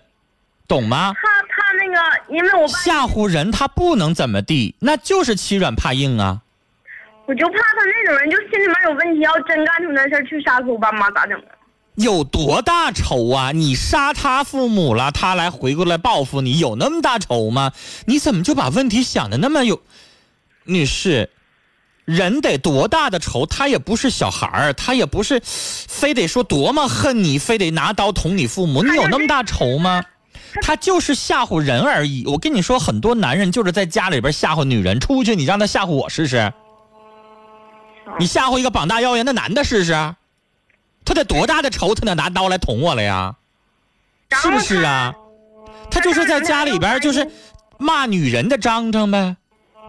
[0.67, 1.13] 懂吗？
[1.22, 6.41] 他他那个，因为我吓唬人，他不能怎么地，那就是欺软怕硬啊。
[7.26, 11.46] 我就怕他那种人，就心里面有问题，要真干出那事儿去杀死我爸妈咋整啊？
[11.96, 13.52] 有多大仇啊？
[13.52, 17.72] 你杀他父母了，他来回过来报复你，有那么大仇吗？
[18.08, 19.82] 你怎么就把问题想的那么有，
[20.65, 21.30] 女士？
[22.05, 23.45] 人得多大的仇？
[23.45, 28.83] 他也不是小孩儿，他也不是，非得说多么恨你，非得拿刀捅你父母。
[28.83, 30.03] 你有那么大仇吗？
[30.61, 32.25] 他就是吓唬人而已。
[32.27, 36.53] 我跟你说，很多男人就是在家里边吓唬女人，出去你让他吓唬我试试。
[38.19, 39.93] 你吓唬一个膀大腰圆的男的试试，
[41.05, 43.35] 他得多大的仇，他能拿刀来捅我了呀？
[44.41, 45.15] 是不是啊？
[45.89, 47.31] 他就是在家里边就是
[47.77, 49.37] 骂女人的张张呗。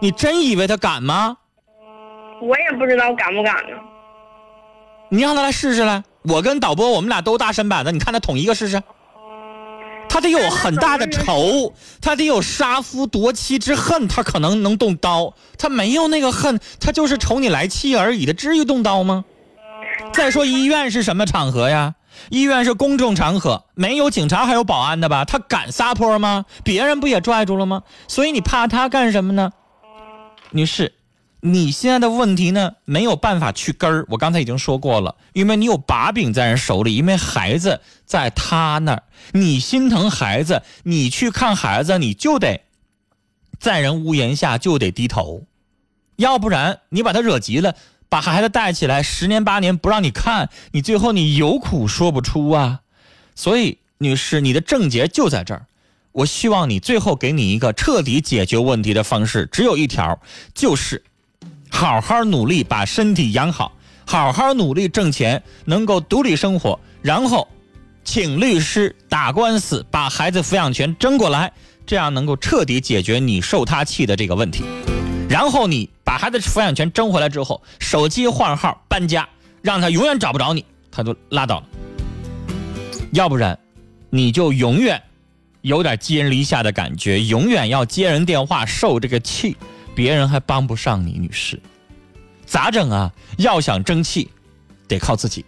[0.01, 1.37] 你真以为他敢吗？
[2.41, 3.77] 我也不知道敢不敢呢。
[5.09, 8.81] 你让他来试试来，我跟导播我们俩都大身板子，你看他捅一个试试。
[10.07, 15.33] 他得有很大的仇，他得有杀夫夺妻之恨，他可能能动刀。
[15.57, 19.25] 他没有那个恨，他就是瞅你来气而已的，至于动刀吗？
[20.13, 21.95] 再说医院是什么场合呀？
[22.29, 25.25] 医院是公众场合，没有警察还有保安的吧？
[25.25, 26.45] 他敢撒泼吗？
[26.63, 27.83] 别人不也拽住了吗？
[28.07, 29.51] 所以你怕他干什么呢？
[30.51, 30.93] 女士，
[31.47, 34.05] 你现在的问题呢没有办法去根儿。
[34.09, 42.61] 我刚才已经说过了，因为你有把柄在人手里，因为孩子在他那儿，你心疼孩子，你去看孩子，你就得
[43.59, 45.43] 在人屋檐下就得低头，
[46.15, 47.75] 要不然你把他惹急了。
[48.07, 52.81] 把孩子带起来，十年八年不让你看，你最后你有苦说不出啊！
[53.35, 55.65] 所以，女士，你的症结就在这儿。
[56.11, 60.19] 我希望你最后给你一个彻底解决问题的方式，只有一条，
[60.53, 61.03] 就是
[61.75, 63.73] 好好努力把身体养好，
[64.05, 67.45] 好好努力挣钱，能够独立生活，然后
[68.05, 71.51] 请律师打官司，把孩子抚养权争过来，
[71.85, 74.63] 这样能够彻底解决你受他气的这个问题。
[75.27, 79.27] 然后你把孩子抚养权争回来之后，手机换号搬家，
[79.61, 81.67] 让他永远找不着你，他就拉倒了。
[83.11, 83.59] 要不然，
[84.09, 85.03] 你就永远
[85.59, 89.57] 有点寄人篱下的感觉，永远要接人电话受这个气，
[89.95, 91.57] 别人还帮不上你，女士，
[92.45, 93.11] 咋整啊？
[93.37, 94.29] 要想争气，
[94.89, 95.45] 得靠自己。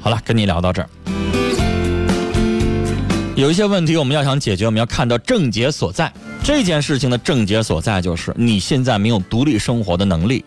[0.00, 0.88] 好了，跟你聊到这儿，
[3.36, 6.12] 有一些问题我们要想解决，我们要看到症结所在。
[6.42, 10.44] 这件事情的症结所在就是你现在没有独立生活的能力。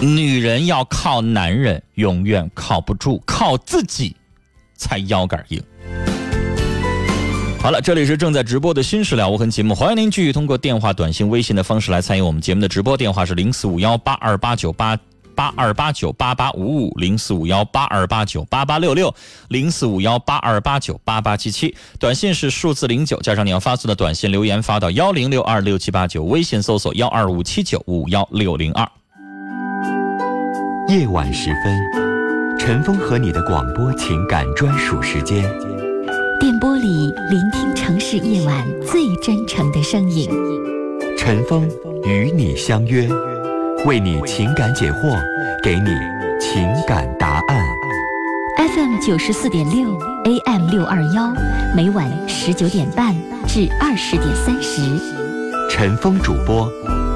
[0.00, 4.14] 女人要靠男人永远靠不住，靠自己
[4.76, 5.62] 才腰杆硬。
[7.60, 14.98] 好了，这里是正在直播的《新事了无痕》节目，欢迎您继续通过电话、短信、微信的方式来参与我们节目的直播，电话是零四五幺八二八九八。
[15.34, 19.14] 八二八九八八五五零四五幺八二八九八八六六
[19.50, 28.84] 零四五幺八二八九八八七七，短信是数字零九加上你要发送的短信留言发到幺零六二六七八九，微信搜索幺二五七九五幺六零二。
[30.88, 35.44] 夜晚时分，陈峰和你的广播情感专属时间，
[36.40, 40.30] 电波里聆听城市夜晚最真诚的声音，
[41.16, 41.68] 陈峰
[42.04, 43.08] 与你相约。
[43.84, 45.18] 为你情感解惑，
[45.64, 45.90] 给你
[46.40, 47.64] 情感答案。
[48.56, 49.88] FM 九十四点六
[50.24, 51.34] ，AM 六二幺，
[51.74, 53.12] 每晚十九点半
[53.48, 54.80] 至二十点三十。
[55.68, 56.70] 陈峰主播，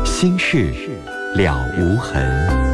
[0.05, 0.73] 心事
[1.37, 2.72] 了无痕。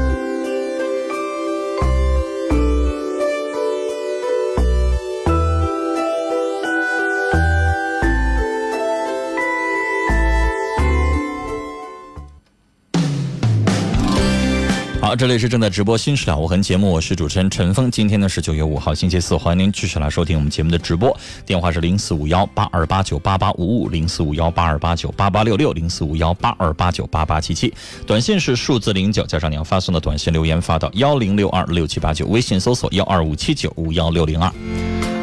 [15.09, 17.91] 好，这里是正在直播《新事了无痕》节目，我是主持人陈峰。
[17.91, 21.19] 今天呢是九月五号，星期四，欢迎您继续来收听我们节目的直播。
[21.47, 27.73] 电话是零四五幺八二八九八八五五，零四五幺八二八九八八六六，零四五幺八二八九八八七七。
[28.07, 34.53] 短信是数字零九，加上你要发送的短信留言发到幺零六二六七八九，微信搜索幺二五七九五幺六零二。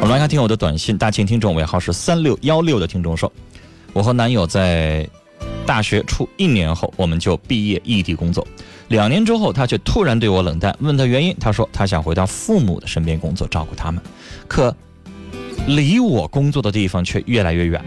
[0.00, 3.32] 们来看听友的短信，大庆听众尾号是三六幺六的听众说，
[3.92, 5.08] 我和男友在
[5.64, 8.44] 大学处一年后，我们就毕业异地工作。
[8.88, 10.76] 两年之后，他却突然对我冷淡。
[10.80, 14.00] 问他原因，他说他想回到父母的身边工作，照顾他们。
[14.46, 14.74] 可
[15.66, 17.84] 离我工作的地方却越来越远。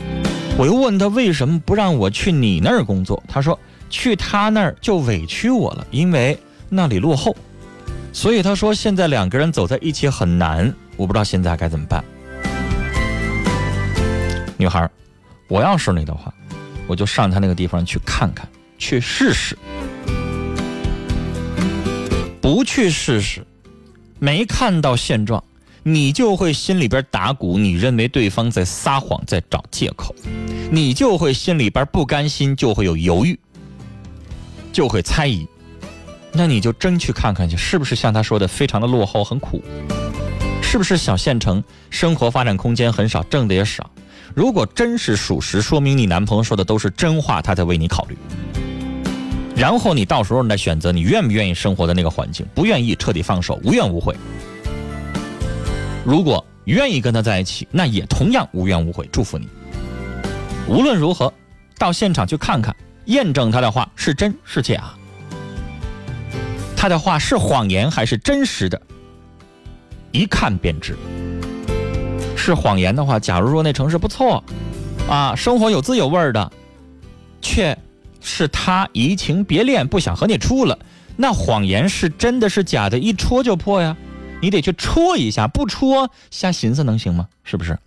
[0.57, 3.23] 我又问他为什么不让我去你那儿工作？
[3.29, 3.57] 他说
[3.89, 7.35] 去他那儿就委屈我了，因为那里落后。
[8.11, 10.73] 所以他说现在两个人走在一起很难。
[10.97, 12.03] 我不知道现在该怎么办。
[14.57, 14.89] 女孩，
[15.47, 16.33] 我要是你的话，
[16.87, 18.45] 我就上他那个地方去看看，
[18.77, 19.57] 去试试。
[22.51, 23.45] 不去试试，
[24.17, 25.43] 没看到现状，
[25.83, 30.15] 你就会心里边打鼓，你认为对方在撒谎，在找借口，
[30.71, 33.39] 你就会心里边不甘心，就会有犹豫，
[34.73, 35.47] 就会猜疑。
[36.33, 39.61] 那你就真去看看去，是不是像他说的非常的落后，很苦？
[40.63, 43.87] 是不是小县城生活发展空间很少，挣的也少？
[44.33, 48.17] 如果真是属实，说明你男朋友说的都是真话，他在为你考虑。
[49.59, 52.45] 然后你到时候再选择，你愿不愿意生活的那个环境？
[52.55, 54.15] 不愿意，彻底放手，无怨无悔。
[56.05, 59.05] 如果愿意跟他在一起，那也同样无怨无悔。
[59.11, 59.49] 祝福你。
[60.65, 61.33] 无论如何，
[61.77, 62.73] 到现场去看看，
[63.07, 64.93] 验证他的话是真是假，
[66.77, 68.81] 他的话是谎言还是真实的，
[70.13, 70.95] 一看便知。
[72.37, 74.41] 是谎言的话，假如说那城市不错，
[75.09, 76.49] 啊，生活有滋有味的，
[77.41, 77.77] 却。
[78.21, 80.77] 是他移情别恋，不想和你处了。
[81.15, 83.95] 那谎言是真的是假的，一戳就破呀！
[84.41, 87.27] 你得去戳一下，不戳瞎寻思能行吗？
[87.43, 87.77] 是不是？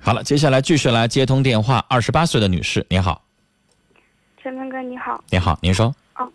[0.00, 1.84] 好了，接下来继续来接通电话。
[1.88, 3.22] 二十八岁的女士，你好。
[4.42, 5.22] 陈峰哥，你好。
[5.30, 5.94] 你好，您说。
[6.16, 6.28] 哦，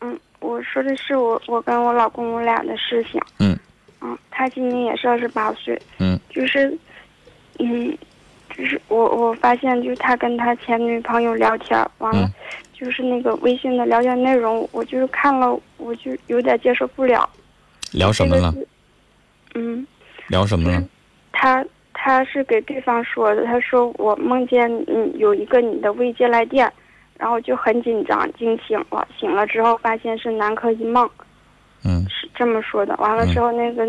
[0.00, 3.20] 嗯，我说的是我我跟我老公我俩的事情。
[3.38, 3.58] 嗯。
[4.00, 5.80] 嗯，他今年也是二十八岁。
[5.98, 6.18] 嗯。
[6.30, 6.78] 就是，
[7.58, 7.98] 嗯，
[8.58, 12.28] 就是我我发现，就是他跟他前女朋友聊天，完了，
[12.74, 17.30] 就是那个微信的聊天内容，我就是看了，我就有点接受不了。
[17.92, 18.52] 聊什么了？
[19.54, 19.86] 嗯。
[20.26, 20.82] 聊什么了？
[21.32, 26.70] 他他是给对方说的，他说我梦见嗯有一个你的未接来电。
[27.20, 29.04] 然后就很紧张，惊醒了。
[29.18, 31.10] 醒了之后发现是南柯一梦，
[31.84, 32.94] 嗯，是这么说的。
[32.98, 33.84] 完了之后，那个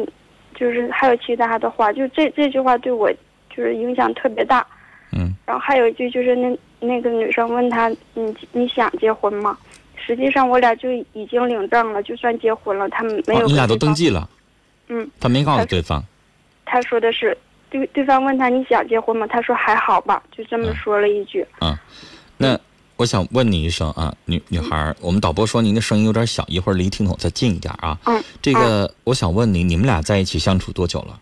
[0.55, 3.07] 就是还有其他的话，就这这句话对我
[3.49, 4.65] 就是影响特别大。
[5.11, 5.33] 嗯。
[5.45, 9.57] 然后还有一句就是那那个女生问他，你你想结婚吗？
[9.95, 13.45] 实际上我俩就已经领证了，就算结婚了，他们没有。
[13.47, 14.29] 你俩都登记了。
[14.87, 15.09] 嗯。
[15.19, 16.03] 他没告诉对方。
[16.65, 17.37] 他说的是
[17.69, 19.27] 对对方问他你想结婚吗？
[19.27, 21.45] 他说还好吧，就这么说了一句。
[21.61, 21.77] 嗯，
[22.37, 22.59] 那。
[22.99, 27.97] 我想问你一声啊，女女孩，我们导播说您的声音有点小，一会儿离听筒再近一点啊。
[28.03, 28.21] 嗯。
[28.41, 31.17] 这个，我想问你，你们俩在一起相处多久了？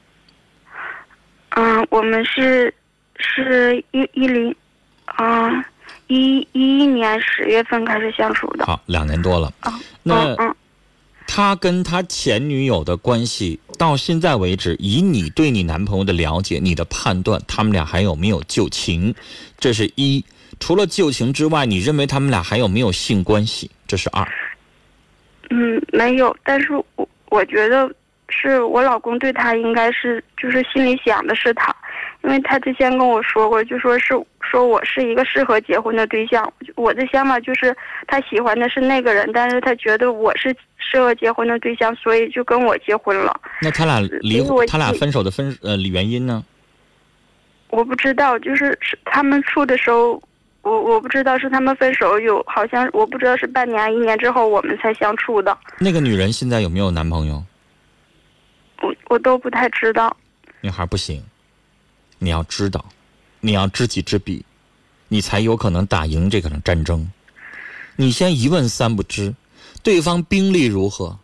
[1.50, 2.74] 嗯，我们是
[3.18, 4.56] 是一一零，
[5.06, 5.50] 啊，
[6.08, 8.66] 一一一年十月份开始相处的。
[8.66, 9.52] 好，两年多了。
[9.62, 9.74] 啊。
[10.04, 10.56] 那
[11.26, 19.14] 他跟他前女友的关系到现在为止，以你对你男朋友的了解，你的判断，他们俩还有没有旧情？
[19.60, 20.24] 这是一。
[20.60, 23.70] 除了旧情之外，你认为他们俩还有没有性关系？
[23.86, 24.28] 这是二。
[25.50, 26.36] 嗯，没有。
[26.44, 27.94] 但是我我觉得
[28.30, 31.74] 是我老公对他应该是就是心里想的是他，
[32.24, 36.52] 因为他之前跟我说过，就说是说我是一个适合结婚的对象。
[36.76, 37.76] 我的想法就是
[38.08, 43.40] 他喜欢的是那个人，但是他觉得我是适合结婚的对象，所以就跟我结婚了。
[43.62, 46.44] 那他俩离婚，他俩分手的分呃原因呢？
[47.70, 50.22] 我不知道，就是是他们处的时候。
[50.64, 55.58] 我我不知道是他们分手有好像我不知道是半年一年之后我们才相处的。
[55.80, 57.42] 那个女人现在有没有男朋友？
[59.10, 60.16] 我我都不太知道。
[60.62, 61.24] 女孩不行，
[62.20, 62.86] 你要知道，
[63.40, 64.46] 你要知己知彼，
[65.08, 67.12] 你才有可能打赢这场战争。
[67.96, 69.34] 你先一问三不知，
[69.82, 71.18] 对方兵力如何？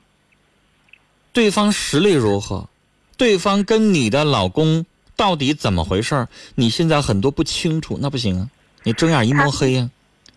[1.31, 2.67] 对方实力如何？
[3.15, 8.49] 对方跟你的老公到底怎么回事你现在很多不清楚，那不行啊。
[8.83, 9.89] 你睁眼一摸黑呀？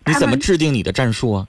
[0.05, 1.47] 你怎么制定你的战术啊？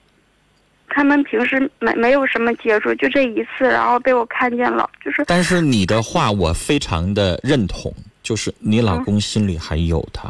[0.99, 5.23] 他们平时没没有什么接触，就这一次，然后被我看见了，就是。
[5.27, 7.89] 但是你的话我非常的认同，
[8.21, 10.29] 就是你老公心里还有他。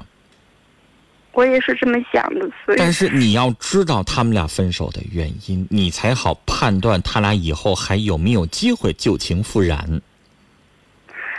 [1.31, 2.77] 我也是这么想的，所以。
[2.77, 9.99] 但是你要知道他们俩分手的原因，你才好判断他俩以后还有没有机会旧情复燃。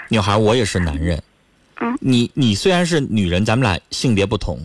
[0.09, 1.23] 女孩，我也是男人。
[1.81, 1.97] 嗯。
[2.01, 4.59] 你你虽然是女人，咱们俩性别不同。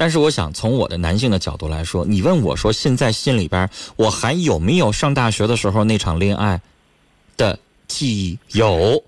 [0.00, 6.60] 但是我想从我的男性的角度来说，你问我说现在心里边我还有没有上大学的时候那场恋爱
[7.36, 7.58] 的
[7.88, 8.38] 记忆？
[8.56, 9.02] 有。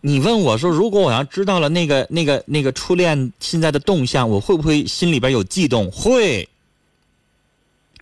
[0.00, 5.90] 你问我说，如果我要知道了那个那个那个初恋现在的动向，我会不会心里边有悸动？
[5.90, 6.48] 会。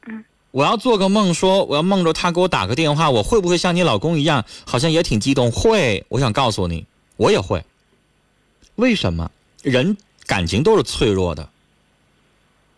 [0.07, 0.23] 嗯。
[0.51, 5.51] 我要做个梦，说我要梦着他给我打个电话，我会不会像你老公一样，好像也挺激动？
[5.51, 6.05] 会。
[6.11, 6.85] 我想告诉你，
[7.17, 7.65] 我也会。
[8.75, 9.31] 为什么
[9.63, 9.97] 人？
[10.27, 11.49] 感情都是脆弱的，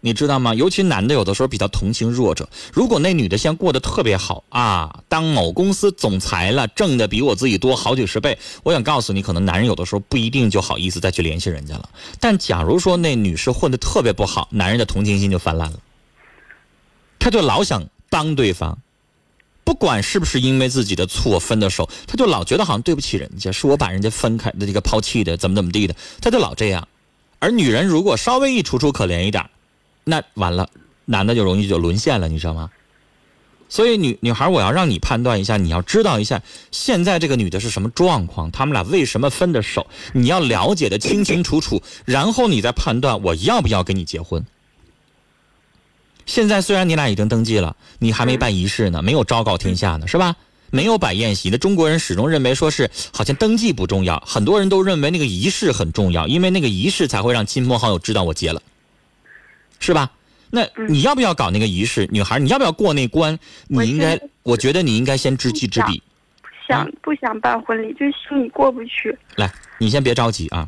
[0.01, 0.55] 你知道吗？
[0.55, 2.49] 尤其男的有的时候比较同情弱者。
[2.73, 11.89] 如果那女的现在过得特别好啊，当某公司总裁了，挣的比我自己多好几十倍，我想告诉你，可能男人有的时候不一定就好意思再去联系人家了。
[12.21, 15.81] 但假如说那女士混得特别不好，男人的同情心就泛滥了，
[17.19, 18.79] 他就老想帮对方，
[19.65, 26.87] 不管是不是因为自己的错分的手，他就老觉得好像对不起人家，是我把人家分开的这个抛弃的，怎么怎么地的，他就老这样。
[27.38, 29.48] 而女人如果稍微一楚楚可怜一点，
[30.05, 30.68] 那完了，
[31.05, 32.70] 男的就容易就沦陷了，你知道吗？
[33.70, 44.44] 所以女女孩，我要让你判断一下，你要知道一下现在这个女的是什么状况，他们俩为什么分的手，你要了解的清清楚楚，然后你再判断我要不要跟你结婚。
[46.24, 50.35] 现在虽然你俩已经登记了，你还没办仪式呢，没有昭告天下呢，是吧？
[50.70, 58.62] 没有摆宴席的中国人始终认为说是好像登记不重要，很多人都认为那个仪式很重要，因为那个仪式才会让亲朋好友知道我结了，
[59.78, 60.11] 是吧？
[60.50, 62.38] 那你要不要搞那个仪式，女孩？
[62.38, 63.38] 你要不要过那关？
[63.66, 66.02] 你应该，我觉得你应该先知己知彼。
[66.66, 69.14] 想不想办婚礼，就心里过不去。
[69.37, 70.66] 来，你先别着急啊。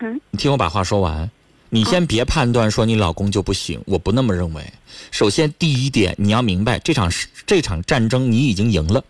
[0.00, 0.20] 嗯。
[0.30, 1.30] 你听我把话说完，
[1.70, 4.62] 你先别判断说你老公就不行，我不那么认为。
[5.10, 7.10] 首先，第一点，你要明白这场
[7.46, 9.02] 这场战争你已经赢了。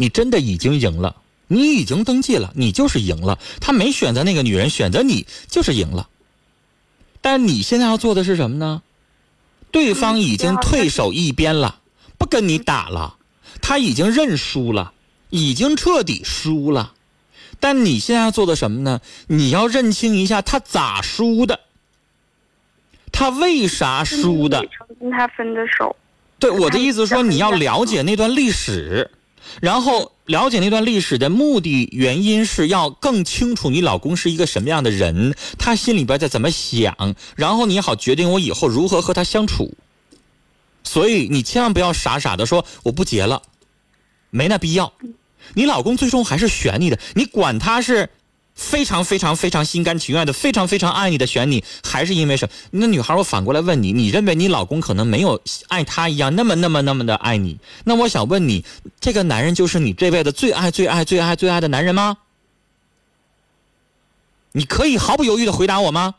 [0.00, 1.14] 你真的已经赢了，
[1.46, 3.38] 你已经登记了，你就是赢了。
[3.60, 6.08] 他没选择那个女人，选择你就是赢了。
[7.20, 8.80] 但你现在要做的是什么呢？
[9.70, 11.80] 对方已经退守一边了，
[12.16, 13.16] 不跟你打了，
[13.60, 14.94] 他已经认输了，
[15.28, 16.94] 已经彻底输了。
[17.60, 19.02] 但你现在要做的什么呢？
[19.26, 21.60] 你要认清一下他咋输的，
[23.12, 24.66] 他为啥输的？
[24.98, 25.94] 跟他分的手。
[26.38, 29.10] 对，我的意思说，你要了解那段历史，
[29.60, 39.74] 然后了解那段历史的目的原因是要更清楚你老公是一个什么样的人，他心里边在怎么想，然后你好决定我以后如何和他相处。
[40.84, 43.42] 所以你千万不要傻傻的说我不结了，
[44.30, 44.92] 没那必要。
[45.54, 48.10] 你老公最终还是选你的，你管他是。
[48.60, 52.52] 非常非常非常心甘情愿的，非常非常爱你的选你，还是因为什么？
[52.72, 57.58] 那女孩，我反过来问你，你认为你老公可能没有爱她一样那么那么那么的爱你？
[57.84, 58.62] 那我想问你，
[59.00, 62.18] 这个男人就是你这辈子最爱最爱最爱最爱的男人吗？
[64.52, 66.16] 你可以毫不犹豫的回答我吗？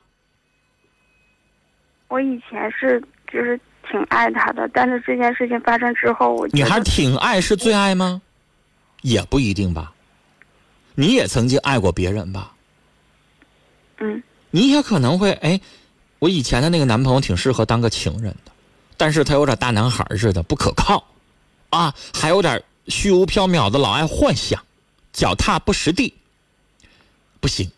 [2.08, 3.00] 我以前是
[3.32, 3.58] 就是
[3.90, 8.22] 挺爱他的，但是这件事情发生之后，我女孩挺爱是最爱吗？
[9.04, 9.94] 也不一定吧。
[11.02, 12.52] 你也曾经爱过别人吧？
[13.98, 14.22] 嗯。
[14.52, 15.60] 你也可能会哎，
[16.20, 18.52] 我以前的那个男朋友挺适合当个情人的，
[18.98, 21.04] 但是他有点大男孩似的，不可靠，
[21.72, 24.62] 啊，还有点虚无缥缈的，老爱幻想，
[25.12, 26.14] 脚踏不实地，
[27.40, 27.72] 不行，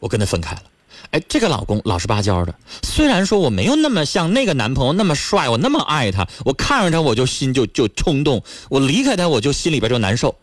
[0.00, 0.62] 我跟他分开了。
[1.10, 10.34] 哎，这个老公老实巴交的，虽然说我没有那么像那个男朋友那么帅，我那么爱他，我看着他我就心就就冲动，我离开他我就心里边就难受。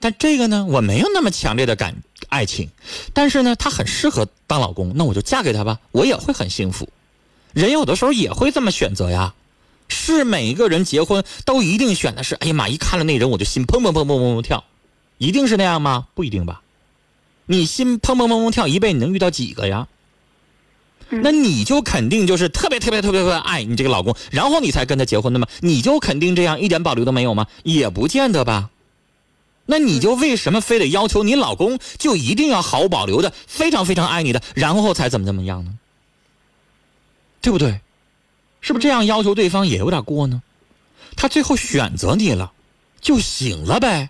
[0.00, 1.96] 但这个呢，我没有那么强烈的感
[2.28, 2.70] 爱情，
[3.12, 6.88] 但是呢，他很适合当老公，那我就嫁给他吧，我也会很幸福。
[7.52, 9.34] 人有的时候也会这么选择呀，
[9.88, 14.64] 是每一个人结婚都一定选的是，哎呀妈，一看了那人我就心砰砰砰砰砰砰跳，
[15.18, 16.06] 一定是那样吗？
[16.14, 16.62] 不一定吧。
[17.46, 19.88] 你心砰砰砰砰跳，一辈子你能遇到几个呀？
[21.10, 25.48] 那你就肯定就是特别特别特别特别爱你这个老公，然后你才跟他结婚的吗？
[25.60, 27.46] 你就肯定这样一点保留都没有吗？
[27.64, 28.68] 也不见得吧。
[29.70, 35.78] 那你就为什么非得要求你老公就一定要毫无保留的非常非常爱你的，然后才怎么怎么样呢？
[37.42, 37.82] 对不对？
[38.62, 40.42] 是不是这样要求对方也有点过呢？
[41.16, 42.50] 他最后选择你了，
[43.02, 44.08] 就行了呗。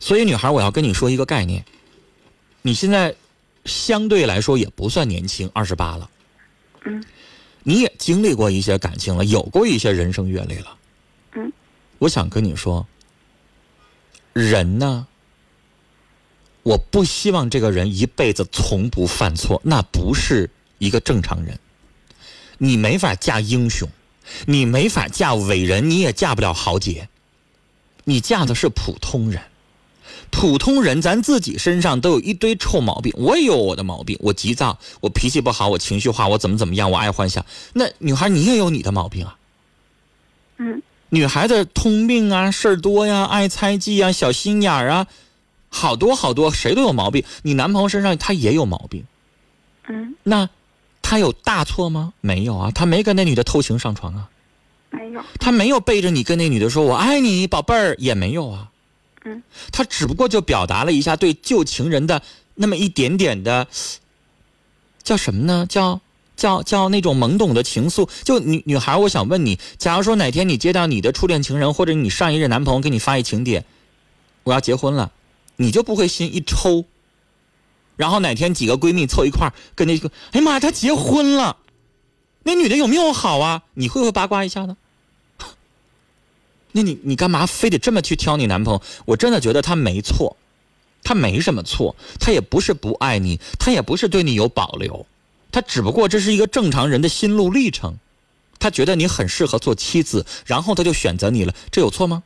[0.00, 1.62] 所以女孩，我要跟你说一个概念，
[2.62, 3.14] 你现在
[3.66, 6.10] 相对来说也不算年轻，二十八了。
[6.86, 7.04] 嗯。
[7.62, 10.76] 你也经历过一些感情了，有过一些人生阅历了。
[11.34, 11.52] 嗯。
[11.98, 12.86] 我想跟你说。
[14.36, 15.06] 人呢？
[16.62, 21.58] 我不希望这个人一辈子从不犯错，那不是一个正常人。
[22.58, 23.88] 你没法嫁英雄，
[24.46, 27.08] 你没法嫁伟人，你也嫁不了豪杰。
[28.04, 29.40] 你嫁的是普通人，
[30.30, 33.10] 普通人，咱自己身上都有一堆臭毛病。
[33.16, 37.42] 我也有我的毛病，我急躁，我脾气不好，我情绪化，我怎么怎么样，我爱幻想。
[37.72, 39.38] 那女孩，你也有你的毛病啊。
[40.58, 40.82] 嗯。
[41.10, 45.06] 女孩子通病啊，事儿多呀，爱猜忌啊，小心眼儿啊，
[45.68, 47.24] 好多好多，谁都有毛病。
[47.42, 49.04] 你男朋友身上他也有毛病，
[49.88, 50.48] 嗯，那
[51.02, 52.12] 他有大错吗？
[52.20, 54.28] 没有啊，他没跟那女的偷情上床啊，
[54.90, 58.70] 没有，他没有背着你跟那女的说“我爱你，宝贝儿”，也没有啊，
[59.24, 62.20] 嗯，他只不过就表达了一下对旧情人的
[62.56, 63.68] 那么一点点的，
[65.04, 65.66] 叫什么呢？
[65.68, 66.00] 叫。
[66.36, 73.64] 叫叫那种懵懂的情愫，就女女孩，我想问你，假如说哪天你接到你的初恋情人或者你上一任男朋友给你发一请帖，
[74.44, 75.10] 我要结婚了，
[75.56, 76.84] 你就不会心一抽？
[77.96, 81.56] 然后哪天几个闺蜜凑一块儿跟那个，哎呀妈呀，他结婚了，
[82.42, 83.62] 那女的有没有好啊？
[83.72, 84.76] 你会不会八卦一下呢？
[86.72, 88.82] 那你你干嘛非得这么去挑你男朋友？
[89.06, 90.36] 我真的觉得他没错，
[91.02, 95.06] 他没什么错，他也不是不爱你，他也不是对你有保留。
[95.56, 97.96] 他只不过这是一个正常人的心路历程，
[98.58, 102.22] 他觉得你很适合做妻子，然后他就选择你了，这有错吗？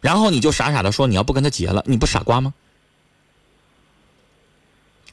[0.00, 2.54] 然后你就傻傻的说你要不跟他结了，你不傻瓜吗？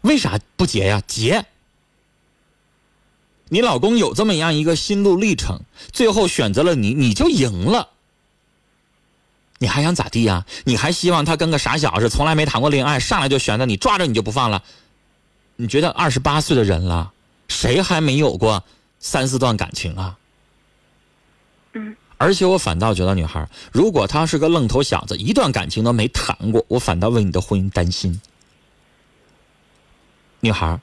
[0.02, 1.04] 为啥不结呀？
[1.06, 1.46] 结！
[3.50, 5.62] 你老公有这么样一个心路历程，
[5.92, 7.90] 最后选择了你，你就赢了。
[9.60, 10.48] 你还想咋地呀？
[10.64, 14.64] 你还希望他跟个傻小子，从来没谈过恋爱，上来就选择你，抓着你就不放了？
[15.56, 17.12] 你觉得二十八岁的人了，
[17.48, 18.64] 谁还没有过
[19.00, 20.18] 三四段感情啊？
[21.74, 21.96] 嗯。
[22.18, 28.20] 而且我反倒觉得，女孩如果他是个愣头小子，一段感情都没谈过，我反倒为你的婚姻担心。
[30.40, 30.80] 女孩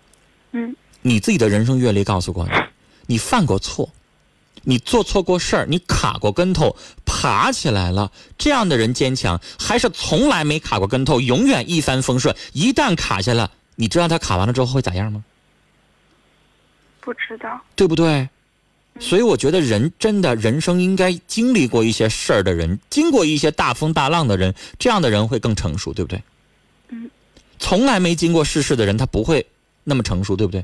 [0.53, 0.77] 嗯。
[1.03, 2.53] 你自己的人生阅历告诉过你，
[3.07, 3.89] 你犯过错，
[4.63, 8.13] 你做错过事儿，你卡过跟头，爬起来了。
[8.37, 12.37] 这样的人坚强，还是从来没卡过跟头，永远一帆风顺。
[12.53, 13.51] 一旦卡下了。
[13.81, 15.25] 你知道他卡完了之后会咋样吗？
[17.01, 18.29] 不知道，对不对？
[18.99, 26.23] 所以我觉得人真的人生应该经历过一些事儿的人，经过一些大风大浪的人，这样的人会更成熟，对不对？
[26.91, 27.11] 嗯。
[27.59, 29.47] 从来没经过世事的人，他不会
[29.83, 30.63] 那么成熟，对不对？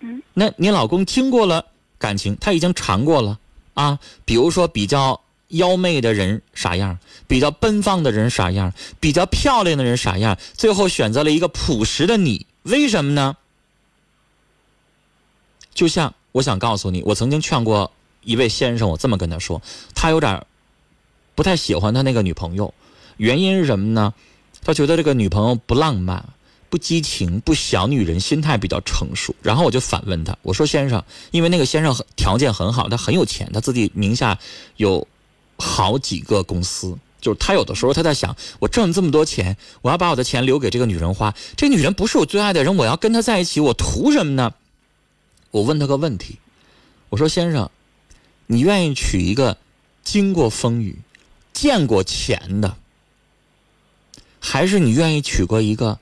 [0.00, 0.20] 嗯。
[0.34, 1.64] 那你老公经过了
[1.96, 3.38] 感情，他已经尝过了
[3.74, 3.96] 啊。
[4.24, 5.21] 比如说比较
[5.52, 13.36] 妖媚的人啥样，比较奔放的人啥样，比较漂亮的人啥样，最后选择了一个朴实的你，为什么呢？
[15.72, 16.14] 就像。
[16.32, 17.92] 我想告诉你，我曾经劝过
[18.22, 19.60] 一位先生，我这么跟他说，
[19.94, 20.46] 他有点
[21.34, 22.72] 不太喜欢他那个女朋友，
[23.18, 24.14] 原因是什么呢？
[24.64, 26.24] 他觉得这个女朋友不浪漫、
[26.70, 29.36] 不激情、不小女人，心态比较成熟。
[29.42, 34.38] 然后我就反问他，我说：“先生，因为那个先生条件很好，他很有钱，他自己名下
[34.78, 35.06] 有
[35.64, 44.52] 好几个公司，就是他有的时候他在想，我挣这么多钱，我要把我的钱留给这个女人花，这女人不是我最爱的人，我要跟她在一起，我图什么呢？”
[45.52, 46.38] 我问他个问题，
[47.10, 47.70] 我说：“先生，
[48.48, 49.56] 你愿意娶一个
[50.02, 50.98] 经过风雨、
[51.52, 52.76] 见过钱的，
[54.40, 56.00] 还是你愿意娶过一个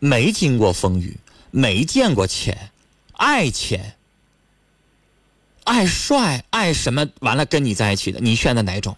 [0.00, 1.16] 没经过风雨、
[1.52, 2.70] 没见过钱、
[3.12, 3.94] 爱钱、
[5.70, 8.18] 爱帅、爱什么完了跟你在一起的？
[8.18, 8.96] 你选择哪种？”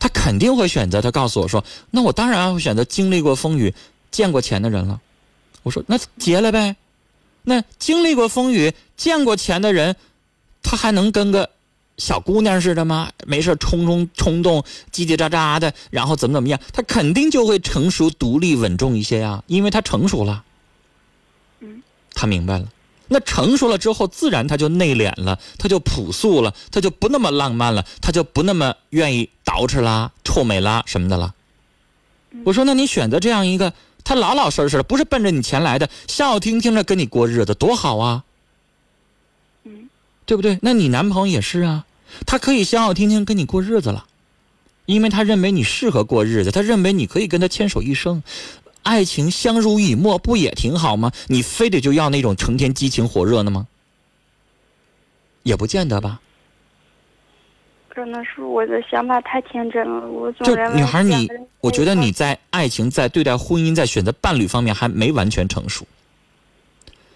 [0.00, 1.02] 他肯定会选择。
[1.02, 1.62] 他告诉我说
[1.92, 3.74] ：“那我当然会选择经历过风雨、
[4.10, 4.98] 见过钱的人了。”
[5.62, 6.76] 我说：“那结了呗。”
[7.44, 9.94] 那经历过风雨、见过钱的人，
[10.62, 11.50] 他还能跟个
[11.98, 13.10] 小姑娘似的吗？
[13.26, 16.58] 没事冲冲冲动、叽叽喳喳的，然后怎么怎么样？
[16.72, 20.44] 他肯定就会成熟、独立、稳重一些呀，因为他成熟了。
[21.60, 21.82] 嗯，
[22.14, 22.66] 他明白了。
[23.08, 31.34] 那成熟了之后，自然他就内敛了，他就朴素了，他就不那么浪漫了，他就不那么愿意捯饬啦、臭美啦什么的了。
[32.44, 33.72] 我说，那你选择这样一个。
[34.04, 38.24] 他老老实实的，不是奔着你钱来的，笑笑听听着跟你过日子，多好啊！
[39.64, 39.90] 嗯，
[40.24, 40.58] 对不对？
[40.62, 41.84] 那你男朋友也是啊，
[42.24, 44.06] 他可以笑笑听听跟你过日子了，
[44.86, 48.22] 因为他认为你适合过日子，他认为你可以跟他牵手一生，
[48.82, 51.12] 爱情相濡以沫，不也挺好吗？
[51.26, 53.66] 你非得就要那种成天激情火热的吗？
[55.42, 56.20] 也不见得吧。
[57.88, 61.28] 可能是我的想法太天真了，我就女孩你，
[61.60, 65.84] 我觉得你在爱情、在对待婚姻、在选择伴侣方面还没完全成熟。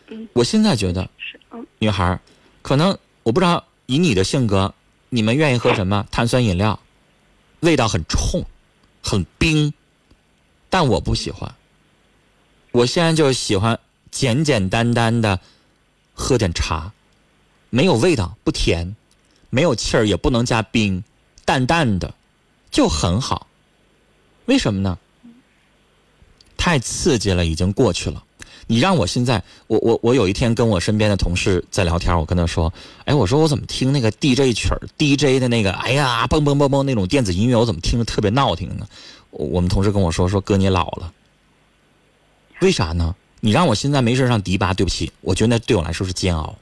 [0.08, 2.18] 嗯，我现在觉得是嗯，女孩，
[2.62, 4.74] 可能我不知道以你的性格，
[5.08, 6.80] 你们愿意喝什么碳酸饮料，
[7.60, 8.44] 味道很冲，
[9.02, 9.72] 很冰，
[10.72, 11.54] 但我不喜欢。
[12.70, 13.78] 我现在就喜欢
[14.10, 15.38] 简简单单的
[16.14, 16.90] 喝点茶，
[17.68, 18.96] 没有味道，不甜。
[19.50, 21.04] 没有气儿，也不能加冰，
[21.44, 22.14] 淡淡的，
[22.70, 23.46] 就很好。
[24.46, 24.96] 为什么呢？
[26.56, 28.24] 太刺激了，已经过去了。
[28.66, 32.72] 你让我现在，我我我有一天跟我身边的同事在聊天，我跟他说
[33.04, 38.88] ：“哎，我说我怎么听那个 DJ 曲儿，DJ 的那个，哎呀，嘣嘣嘣嘣那种电子音乐，我怎么听着特别闹听呢？”
[39.32, 41.12] 我们同事跟我说：“说哥，你老了。
[42.60, 43.16] 为啥呢？
[43.40, 46.56] 你让我现在没事上迪吧，对不起，我觉得那对我来说是煎熬。”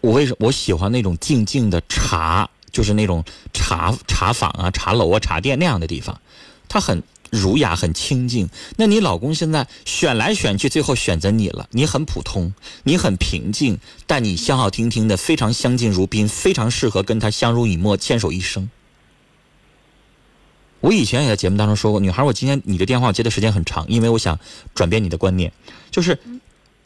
[0.00, 6.20] 我为什么我喜欢那种静静的茶，就是那种茶茶坊啊、茶楼啊、茶店那样的地方，
[6.68, 8.48] 它很儒雅、很清静。
[8.76, 11.66] 那你老公现在选来选去，最后选择你了。
[11.72, 18.70] 你很普通，你很平静，但你笑笑听听的，非常相敬如宾，非常适合跟他相濡以沫、牵手一生。
[20.86, 24.38] 我以前也在节目当中说过，女孩，我今天你的电话我接的时间很长，因为我想
[24.72, 25.52] 转变你的观念，
[25.90, 26.16] 就是。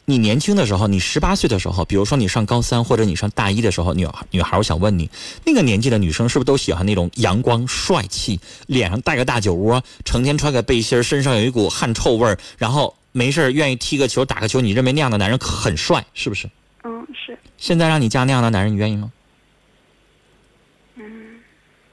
[0.05, 5.09] 你年轻的时候，你十八岁的时候，比如说你上高三或者你上大一的时候，女孩女孩，我想问你，
[5.45, 14.59] 那个年纪的女生是不是都喜欢那种阳光帅气，脸上带个大酒窝，成天穿个背心，身上有一股汗臭味儿，然后没事愿意踢个球打个球？
[14.59, 16.49] 你认为那样的男人很帅，是不是？
[16.83, 17.37] 嗯，是。
[17.57, 19.11] 现在让你嫁那样的男人，你愿意吗？
[20.95, 21.05] 嗯。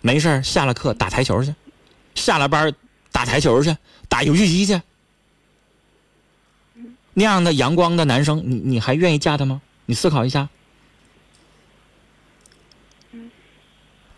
[0.00, 1.54] 没事下了课打台球去，
[2.18, 2.74] 下了班
[3.12, 3.76] 打台球去，
[4.08, 4.80] 打游戏机去。
[7.14, 9.60] 那样的阳光的男生，你你还愿意嫁他吗？
[9.86, 10.48] 你思考一下。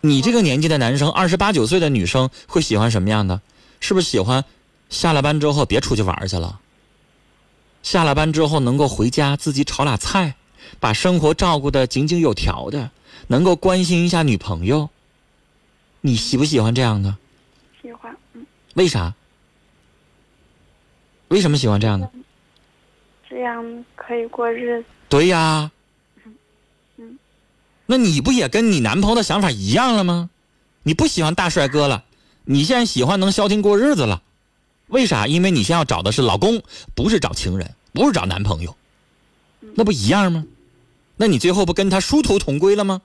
[0.01, 3.41] 你这个年纪的男生，二十八九岁的女生会喜欢什么样的？
[3.79, 4.43] 是不是喜欢
[4.89, 6.59] 下了班之后别出去玩去了？
[7.81, 10.35] 下了班之后能够回家自己炒俩菜，
[10.79, 12.91] 把生活照顾的井井有条的，
[13.27, 14.89] 能够关心一下女朋友。
[16.01, 17.17] 你喜不喜欢这样的？
[18.75, 19.13] 为啥？
[21.27, 22.09] 为什么喜欢这样的？
[23.29, 24.87] 这样可以过日子。
[25.07, 25.71] 对呀。
[26.97, 27.17] 嗯。
[27.85, 30.29] 那你不也跟你男朋友的想法一样了吗？
[30.83, 32.03] 你不喜欢大帅哥了，
[32.45, 34.21] 你现在喜欢能消停过日子了，
[34.87, 35.27] 为啥？
[35.27, 36.61] 因为你现在要找的是老公，
[36.95, 38.75] 不是找情人，不是找男朋友，
[39.75, 40.45] 那不一样吗？
[41.17, 43.01] 那你最后不跟他殊途同归了吗？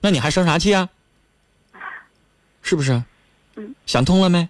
[0.00, 0.88] 那你还生啥气啊？
[2.62, 3.02] 是不是？
[3.54, 3.74] 嗯。
[3.86, 4.48] 想通了没？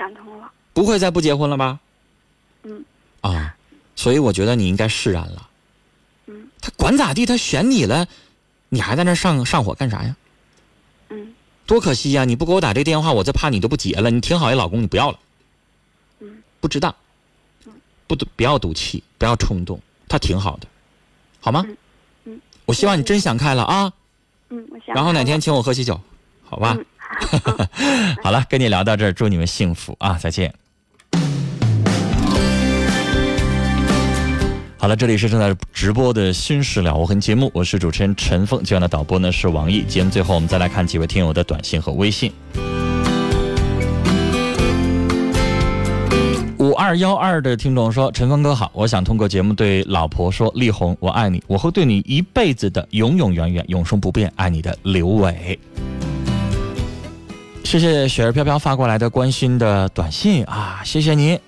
[0.00, 0.50] 想通了。
[0.72, 1.78] 不会再不结婚了吧？
[2.62, 2.82] 嗯。
[3.20, 3.54] 啊，
[3.94, 5.48] 所以我觉得你应该释然了。
[6.26, 6.48] 嗯。
[6.60, 8.06] 他管咋地，他选你了，
[8.70, 10.16] 你还在那上上火干啥呀？
[11.10, 11.34] 嗯。
[11.66, 12.24] 多可惜呀！
[12.24, 14.10] 你不给我打这电话，我就怕你都不结了。
[14.10, 15.18] 你挺好一老公，你不要了。
[16.20, 16.42] 嗯。
[16.60, 16.94] 不值当。
[17.66, 17.72] 嗯。
[18.06, 19.78] 不不要赌气，不要冲动，
[20.08, 20.66] 他挺好的，
[21.40, 21.62] 好吗？
[21.66, 21.76] 嗯。
[22.24, 22.40] 嗯。
[22.64, 23.92] 我希望你真想开了啊。
[24.48, 24.94] 嗯，我想。
[24.94, 26.00] 然后哪天请我喝喜酒，
[26.42, 26.74] 好吧？
[28.22, 30.18] 好了，跟你聊到这儿，祝你们幸福啊！
[30.20, 30.52] 再见。
[34.78, 39.82] 好了，这里是正在直播的《新事了无痕》节目，我是主持人陈凤，今晚的导播呢是王毅。
[39.82, 42.32] 节目最后，我们再来看几位听友的短信和微信。
[46.56, 55.58] 五二幺二的听众说：“陈峰哥好，我想通过节目对老婆说，丽红，我爱你，我会对你一辈子的，永永远远，永生不变，爱你的刘伟。”
[57.70, 61.38] 谢谢雪儿飘飘发过来的关心的短信啊，谢谢你。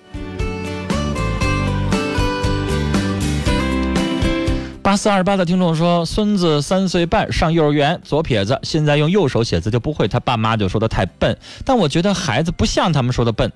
[4.81, 13.51] 八四二八的听众说，孙子三岁半上幼儿园，左撇子，现在用右手写字就不会，他爸妈就说他太笨，但我觉得孩子不像他们说的笨。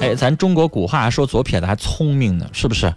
[0.00, 2.94] 哎，咱中国古话说左撇子还聪明呢，是不是？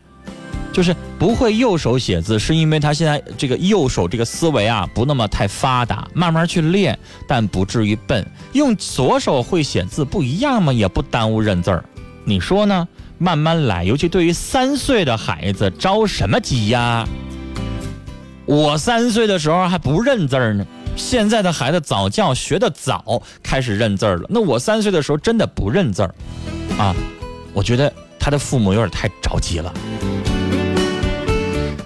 [0.71, 6.97] 就是不会右手写字，是因为他现在这个右手这个思维啊不那么太发达，慢慢去练，
[7.27, 8.25] 但不至于笨。
[8.53, 10.71] 用左手会写字不一样吗？
[10.71, 11.83] 也不耽误认字儿，
[12.23, 12.87] 你说呢？
[13.17, 17.07] 慢慢来，尤其对于三岁的孩子，着什么急呀？
[18.47, 20.65] 我三岁的时候还不认字儿呢，
[20.95, 24.25] 现在的孩子早教学的早，开始认字儿了。
[24.27, 26.15] 那我三岁的时候真的不认字儿，
[26.79, 26.95] 啊，
[27.53, 29.71] 我觉得他的父母有点太着急了。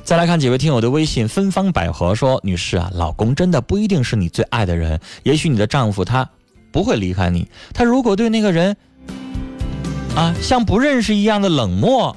[0.06, 6.30] 再来看几位听友的微信，芬芳百合说：“女士啊，老公真的不一定是你最爱的人，也许你的丈夫他
[6.72, 8.78] 不会离开你，他如果对那个人
[10.16, 12.16] 啊像不认识一样的冷漠，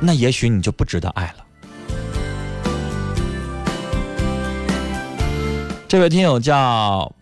[0.00, 1.44] 那也许你就不值得爱了。”
[5.86, 7.12] 这位听友叫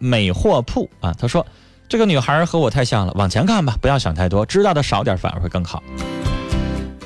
[0.00, 1.46] 美货铺啊，他说
[1.88, 5.80] ：“这个女孩和我太像了，往前看吧，不要想太多，知道的少点反而会更好。”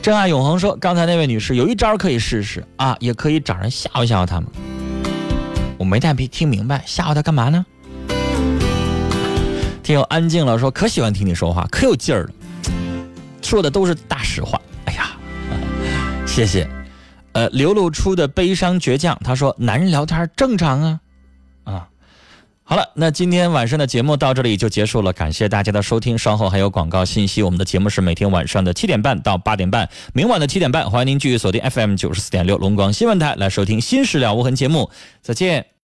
[0.02, 4.48] 真爱永恒说：“刚才那位女士有一招可以试试啊，也可以找人吓唬吓唬他们。”
[5.76, 7.66] 我没太听明白，吓唬他干嘛呢？
[9.82, 12.30] 听友安静了说：“可喜欢听你说话，可有劲儿了，
[13.42, 15.10] 说的都是大实话。”哎呀，
[16.26, 16.66] 谢谢。
[17.32, 21.00] 呃，流露出的悲伤倔强，他说：“男人聊天正常啊，
[21.64, 21.88] 啊。”
[22.70, 26.16] 好了，那今天晚上的节目到这里就结束了，感谢大家的收听。
[26.16, 34.88] 稍后还有广告信息，我们的节目是每天晚上的七点半到八点半，明晚的七点半，欢迎您继续锁定 FM 九十四点六龙广新闻台来收听《新事了无痕》节目。
[35.20, 35.69] 再见。